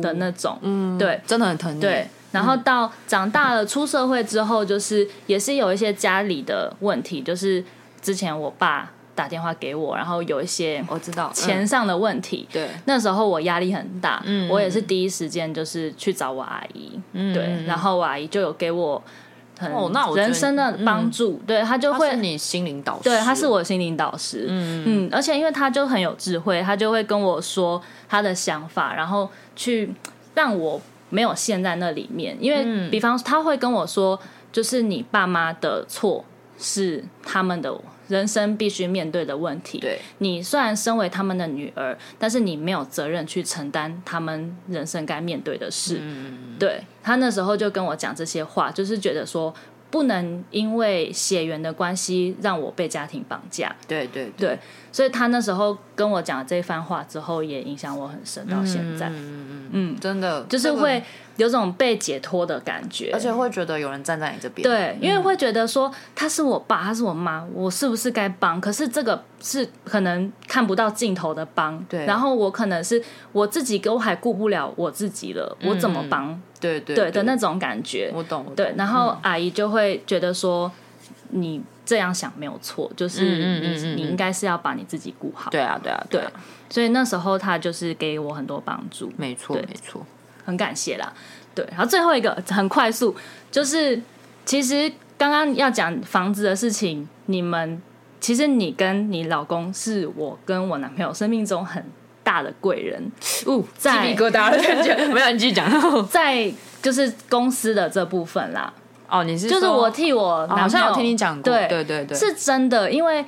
[0.03, 1.81] 的那种，嗯，对，真的很疼你。
[1.81, 7.65] 对，然后到长大了出社会之后，就是也是有一些家里的问题，就是。
[8.03, 19.03] 之前我爸打电话给我，然后有一些我知道钱上的问题，对，那时候我压力很大，嗯，我也是第一时间就是去找我阿姨，嗯，对，然后我阿姨就有给我
[19.59, 19.71] 很
[20.15, 29.93] 人生的帮助，对，他就会是你心灵导师，对，他是我心灵导师，嗯嗯，而且因为他就很有智慧，他就会跟我说他的想法，然后去
[30.35, 34.19] 让我没有陷在那里面，因为比方说他会跟我说，
[34.51, 36.25] 就是你爸妈的错
[36.59, 37.73] 是他们的。
[38.09, 39.79] 人生必须面对的问题。
[39.79, 45.99] 对，你虽然身为他们的女儿，但是你没有责任去承担他们人生该面对的事。
[46.01, 49.55] 嗯，对，他那时候就跟我讲这些话，就是觉得说
[49.91, 53.75] 不能因为血缘的关系让我被家庭绑架。
[53.87, 54.59] 对对对，对，
[54.93, 59.09] 所以他那时候跟我讲这番话之后，也影响我很深到现在。
[59.09, 61.03] 嗯嗯嗯嗯，真的就是会
[61.39, 64.63] 有种被解脱的感觉，而且会觉得有人站在你这边。
[64.63, 68.61] 对，因为会觉得说他是我爸，他是我妈，我是不是该帮？
[68.61, 71.83] 可是这个是可能看不到尽头的帮。
[71.89, 76.39] 对，然后我可能是我自己，我还顾不了我自己了，我怎么帮？
[76.61, 78.13] 对对对的那种感觉。
[78.15, 78.45] 我懂。
[78.55, 80.71] 对，然后阿姨就会觉得说
[81.31, 81.63] 你。
[81.85, 85.51] 这样想没有错，就是你、嗯嗯嗯、你应该是要把你自己顾好。
[85.51, 86.33] 对啊，对啊，对啊。
[86.71, 89.13] 所以那时候他就是给我很多帮助。
[89.17, 90.07] 没错，没错，
[90.45, 91.13] 很感谢啦。
[91.55, 93.15] 对，然后最后一个很快速，
[93.51, 94.01] 就是
[94.47, 97.83] 其实刚刚要讲房子的事情，你们
[98.21, 101.85] 其实你跟你老公是我跟我男朋友生命中很
[102.23, 103.13] 大的贵人。
[103.45, 106.09] 哦，在鸡皮疙瘩的感觉， 没有你继续讲。
[106.09, 108.73] 在就是公司的这部分啦。
[109.13, 113.23] 哦，你是就是我替我男朋友，好像有听你讲过，对对对对，是真的，因为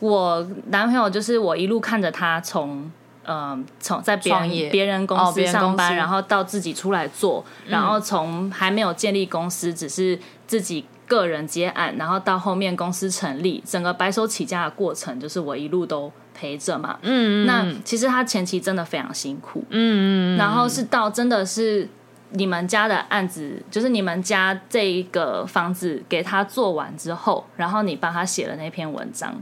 [0.00, 2.90] 我男朋友就是我一路看着他从
[3.24, 16.98] 嗯从在别人别人公司上班，然后到自己出来做，然后从还没有建立公司，只是自己个人接案，然后到后面公司成立，整个白手起家的过程，就是我一路都陪着嘛。
[17.00, 21.88] 嗯，那其实他前期真的非常辛苦，嗯嗯，然后是到真的是。
[22.30, 29.34] 你们家的案子，就是你们家这一个房子给他做完之后，然后你帮他写了那篇文章，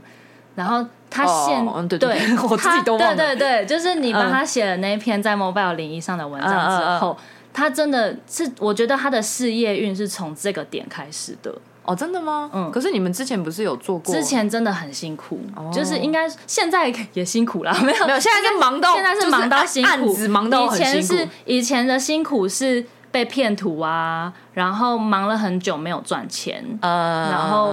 [0.55, 7.17] 然后他现、哦、对，对，对，对 我自己都忘了，对对对，就是你帮他写了那篇在 Mobile 零一上的文章之后，嗯嗯。
[7.17, 7.17] 嗯、
[7.55, 11.55] 他真的是，我觉得他的事业运是从这个点开始的。
[11.85, 12.51] 哦，真的吗？
[12.53, 12.71] 嗯。
[12.73, 14.13] 可是你们之前不是有做过？
[14.13, 17.73] 之前真的很辛苦，哦、就是应该现在也辛苦啦。
[17.83, 20.99] 没有，没有，现在是忙到，现在是忙到辛苦，案子忙到很辛苦。
[20.99, 27.73] 以前是以前的辛苦是被骗图啊，然后忙了很久没有赚钱，呃，然后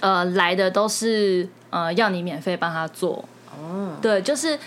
[0.00, 3.24] 呃来的都是呃要你免费帮他做，
[3.56, 4.58] 哦，对，就是。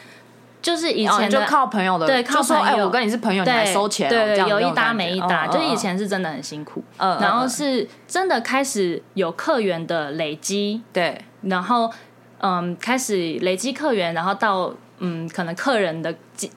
[0.65, 2.63] 就是以前就靠朋友的，对，靠朋友。
[2.63, 5.45] 哎，我跟你是朋友，你来收钱，对对，有一搭没一搭。
[5.45, 11.91] 就是以前是真的很辛苦，嗯，然后是真的开始有客源的累积，对，然后
[12.39, 16.11] 嗯，开始累积客源，然后到嗯，可能客人的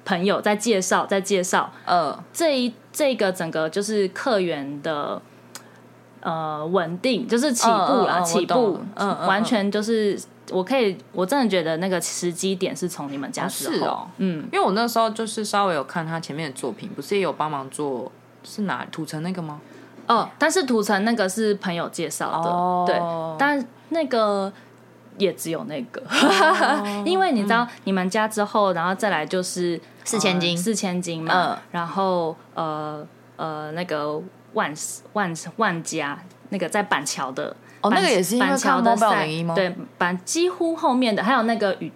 [0.06, 5.20] 朋友在介绍，在介绍，呃，这一这个整个就是客源的
[6.20, 10.18] 呃稳定，就是起步啦，起步，嗯，完全就是。
[10.50, 18.10] 我可以，我真的觉得那个时机点是从你们家之后，哦是哦，嗯，因为我那时候就是稍微有看他前面的作品，不是也有帮忙做，
[18.42, 19.60] 是哪土城那个吗？
[20.06, 22.96] 哦，但是土城那个是朋友介绍的，哦、对，
[23.38, 24.50] 但那个
[25.18, 34.18] 也只有那个，哦、 因为你知道你们家之后，然后再来就是四千金，四千金嘛，嗯、然后呃呃那个
[34.54, 34.72] 万
[35.12, 36.18] 万万家
[36.48, 37.54] 那个在板桥的。
[37.80, 39.54] 哦，那个也是因为看 Mobile 01吗？
[39.54, 41.92] 对，板几乎后面的还有那个雨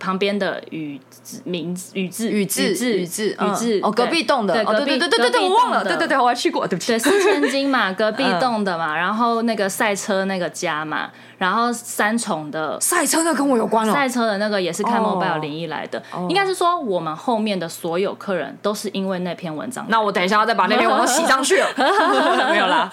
[0.00, 1.00] 旁边的宇
[1.44, 11.08] 名宇字宇字宇字宇字哦，隔壁栋的，对对对对对对，我忘了，对对对，我还去过，对不起，对四千金嘛， 隔壁栋的嘛，然后那个赛车那个家嘛。
[11.38, 12.78] 然后三重的。
[12.80, 19.86] 赛车的跟我有关了，赛车的那个也是看 Mobile 01来的，应该是说我们后面的所有客人都是因为那篇文章。
[19.88, 21.66] 那我等一下要再把那篇文章洗上去了，
[22.50, 22.92] 没有啦。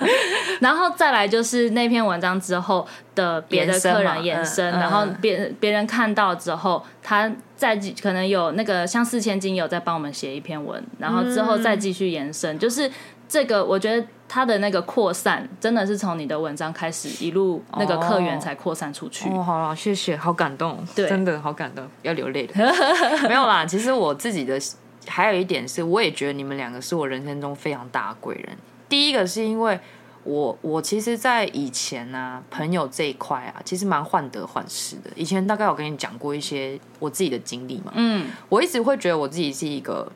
[0.62, 2.88] 然后再来就是那篇文章之后
[3.18, 12.90] 的别的客人延伸，然后别别人看到之后，他再可能有那个像四千金有在帮我们写一篇文，然后之后再继续延伸，就是
[13.28, 14.08] 这个我觉得。
[14.30, 19.30] 他的那个扩散真的是从你的文章开始，一路那个客源才扩散出去。
[19.30, 22.54] 好了，谢谢，好感动，对，真的好感动，要流泪了。
[23.30, 24.60] 没有啦，其实我自己的
[25.08, 28.50] 还有一点是，我也觉得你们两个是我人生中非常大的贵人。
[28.90, 29.80] 第一个是因为
[30.28, 35.10] 我，我其实，在以前呢、啊，朋友这一块啊，其实蛮患得患失的。
[35.16, 40.12] 以前大概有跟你讲过一些我自己的经历嘛，嗯，我一直会觉得我自己是一个。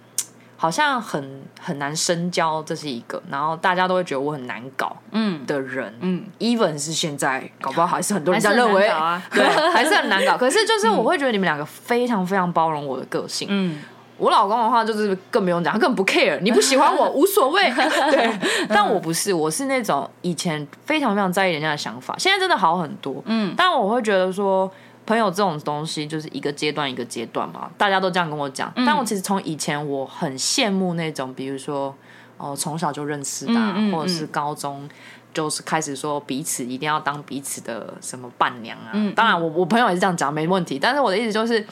[0.57, 5.43] 好像很很难深交，这是一个，然后大家都会觉得我很难搞，嗯。
[5.47, 9.43] 的人，嗯，even 是现在搞不好还是很多人这样认为啊， 对，
[9.73, 10.37] 还是很难搞。
[10.37, 13.81] 可是就是我会觉得你们两个非常非常包容我的个性，嗯，
[14.21, 17.61] 我老公的话就是更不用讲，他根本不 care，你不喜欢我 无所谓，
[18.11, 24.71] 对，但我不是，我是那种以前非常非常在意人家的想法，现在真的好很多，嗯，但我会觉得说。
[25.03, 28.71] 朋友这种东西就是一个阶段一个阶段嘛，大家都这样跟我讲。
[28.75, 31.93] 嗯、但我其实从以前我很羡慕那种，比如说
[32.37, 34.87] 哦，从小就认识的，嗯嗯嗯、或者是高中
[35.33, 38.91] 就是开始说彼此一定要当彼此的什么伴娘啊。
[38.93, 40.77] 嗯、当然我，我我朋友也是这样讲，没问题。
[40.79, 41.65] 但是我的意思就是，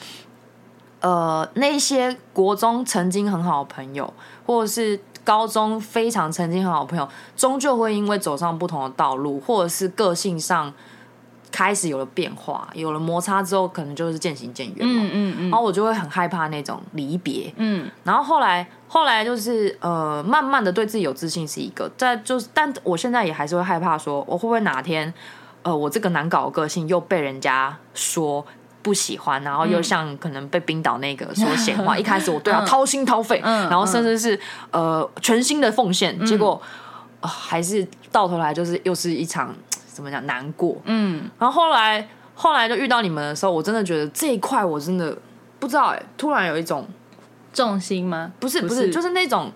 [1.00, 4.12] 呃，那些国中曾经很好的朋友，
[4.46, 10.72] 或者是高中非常曾经很好的朋友，终究会因为走上不同的道路，或者是个性上。
[11.52, 15.02] 开始有了变化，有了摩擦之后，可能就是渐行渐远嘛。
[15.02, 15.50] 嗯嗯嗯。
[15.50, 17.52] 然后我就会很害怕那种离别。
[17.56, 17.90] 嗯。
[18.04, 25.12] 然后后来，后来就是呃，慢慢的对自己有自信是一个，在就是，但我现在也还是会害怕说，我会不会哪天，
[25.64, 28.46] 呃，我这个难搞的个性又被人家说
[28.82, 31.96] 不喜欢，然后又像可能被冰岛那个说闲话。
[31.96, 34.38] 嗯、一开始我对他掏心掏肺，嗯、然后甚至是
[34.70, 36.60] 呃全心的奉献，嗯、结果、
[37.20, 39.54] 呃、还是到头来就是又是一场。
[39.92, 40.80] 怎么讲难过？
[40.84, 45.14] 嗯，然后后来后来就遇到你们的时候，我真的觉得这一块我真的
[45.58, 46.88] 不知道哎、欸，突然有一种
[47.52, 48.32] 重心吗？
[48.38, 49.52] 不是不是，不是，就是那种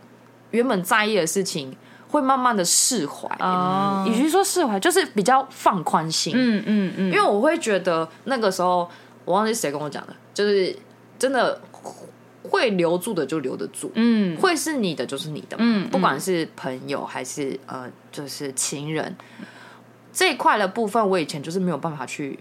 [0.51, 1.75] 原本在意的事情
[2.09, 3.27] 会慢慢的释怀。
[3.39, 6.35] 哦，与其说释怀，就是比较放宽心。
[6.37, 8.87] 嗯嗯嗯，因为我会觉得那个时候
[9.25, 10.77] 我忘记谁跟我讲的，就是
[11.19, 11.61] 真的
[12.43, 19.15] 会留住的就留得住，嗯，会是你的就是你的，嗯，不管是朋友还是呃，就是情人。
[20.13, 22.39] 这一块的部分，我以前就是没有办法去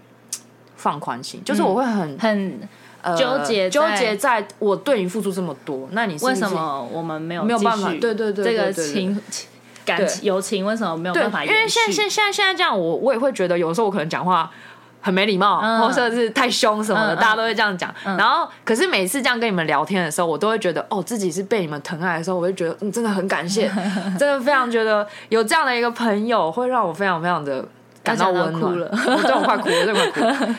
[0.76, 2.60] 放宽心，就是我会很很
[3.16, 7.90] 纠结纠结，在我对你付出这么多，那你为什么我们没有没有办法？
[8.00, 9.20] 对对对，这个情
[9.84, 11.44] 感情友情为什么没有办法？
[11.44, 14.48] 因为现在现现在现在这样，我我也会觉得有的时候我可能讲话
[15.04, 17.94] 很没礼貌，或者是太凶什么的，大家都会这样讲。
[18.02, 23.70] 然后，可是每次这样跟你们聊天的时候，我都会觉得哦，自己是被你们疼爱的时候，我就觉得嗯，真的很感谢，
[24.18, 27.64] 真的非常觉得有这样的一个朋友，会让我非常非常的。
[28.04, 30.54] 感到温暖了，我对我快哭了，这种快哭了。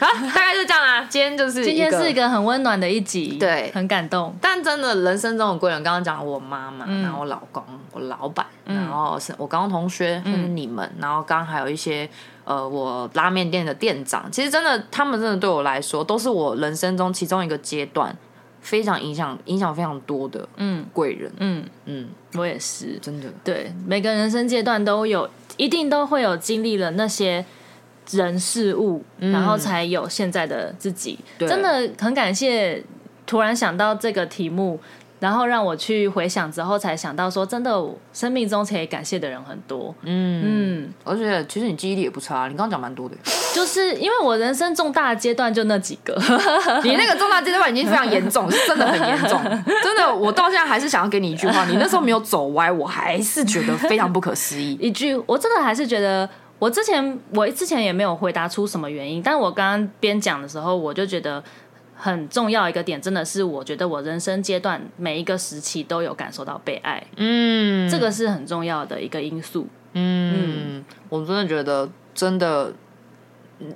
[0.00, 1.04] 好，大概就这样啦。
[1.10, 4.34] 今天就是今天是一个很温暖的一集，对，很感动。
[4.40, 12.08] 但真的，人生中的贵人，刚刚讲我妈妈，然后我老公，我老板，然后是我高中同学，嗯，你们，然后刚刚还有一些
[12.44, 14.26] 呃，我拉面店的店长。
[14.32, 18.16] 其实真的，他们真的对我来说，都是我人生中其中一个阶段
[18.62, 21.30] 非常影响、影响非常多的嗯贵人。
[21.38, 23.28] 嗯嗯，我也是，真的。
[23.44, 25.28] 对，每个人生阶段都有。
[25.56, 27.44] 一定都会有经历了那些
[28.12, 31.18] 人事物，嗯、然后才有现在的自己。
[31.38, 32.82] 真的很感谢，
[33.26, 34.80] 突然想到这个题目，
[35.20, 39.94] 然后让我去回想之后，才想到说，真的，生命中可以感谢的人很多。
[40.02, 43.14] 嗯嗯，而且其实你记忆力也不差，你刚刚讲蛮多的。
[43.52, 46.14] 就是因为我人生重大的阶段就那几个，
[46.84, 49.42] 你那个重大阶段已经非常严重，是真的很严重，
[49.82, 54.74] 真的，我到现在还是想要给你一句话，你那时候没有走歪，我还是觉得非常不可思议。
[54.80, 56.28] 一句，我真的还是觉得，
[56.60, 61.42] 我之前我之前也没有回答出什么原因，但我刚刚边讲的时候，我就觉得
[61.96, 70.84] 很重要一个点，真的是我觉得我人生阶段每一个时期都有感受到被爱，嗯，这个是很重要的一个因素，嗯，嗯。
[71.08, 72.72] 我真的觉得真的。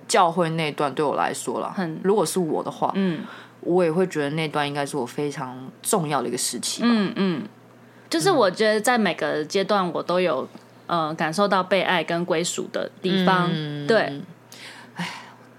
[0.08, 3.20] 教会那段对我来说了，很如果是我的话，嗯，
[3.60, 6.88] 我也会觉得那段应该是我非常重要的一个时期吧。
[6.90, 7.42] 嗯嗯，
[8.08, 10.48] 就是我觉得在每个阶段我都有
[10.86, 13.50] 呃感受到被爱跟归属的地方。
[13.52, 14.20] 嗯、对，
[14.96, 15.08] 哎，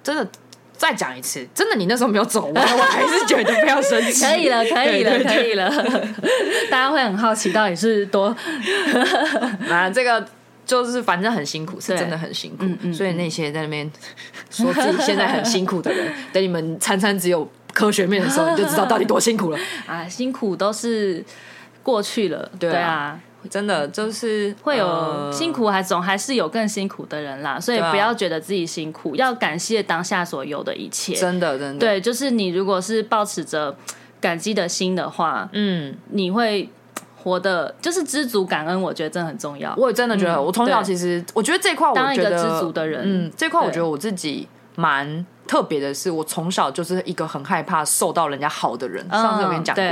[0.04, 0.28] 真的
[0.74, 4.26] 再讲一次，真的你那时候没有走完， 我还是觉得不要生气。
[4.26, 5.70] 可以了，可以了，可以了。
[6.72, 8.36] 大家会很好奇到底是多
[9.70, 10.26] 啊这个。
[10.68, 13.88] 就是反正很辛苦，是真的很辛苦，嗯嗯、所以那些在那边
[14.50, 20.10] 说自己现在很辛苦的人，等你们餐餐只有科学面的时候，你就知道到底多辛苦了啊！
[20.10, 21.24] 辛苦都是
[21.84, 23.20] 过去了，对啊，对啊
[23.50, 33.76] 真的就是会有辛苦，还总还是有更辛苦的人啦，所以不要觉得自己辛苦，啊、要感谢当下所有的一切，真的真的，对，就是你如果是抱持着
[34.20, 36.70] 感激的心的话，嗯，你会。
[37.18, 39.74] 活的就是知足感恩，我觉得真的很重要。
[39.76, 45.26] 我也真的觉得，我从小其实，我觉得这块，我觉得当一个知足的人，嗯，这块我觉得我自己蛮。
[45.48, 49.08] 特别的是，我从小就是一个很害怕受到人家好的人。
[49.10, 49.86] 上次我跟你讲过，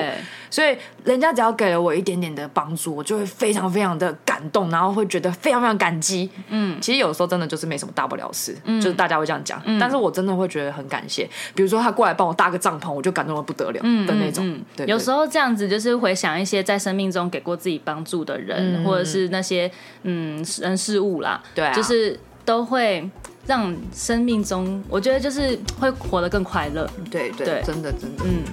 [0.49, 6.30] 所以人家只要给了我一点点的帮助，我就会非常非常的感动，然后会觉得非常非常感激。
[6.49, 11.30] 嗯，其实有时候真的就是没什么大不了事，就是大家会这样讲，但是我真的会觉得很感谢。
[11.56, 14.60] 比如说他过来帮我搭个帐篷，我就感动的不得了的那种。
[14.76, 19.72] 对，有时候这样子就是回想一些在生命中给过自己帮助的人，或者是那些
[20.04, 23.10] 嗯人事物啦，对，就是都会。
[23.46, 26.89] 让生命中，我觉得就是会活得更快乐。
[27.12, 28.24] 对对，对真的真的。
[28.26, 28.44] 嗯，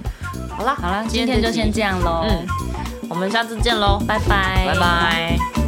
[0.49, 2.25] 好啦好啦，今天就先这样喽。
[2.29, 2.45] 嗯，
[3.09, 5.60] 我们下次见喽，拜拜，拜拜。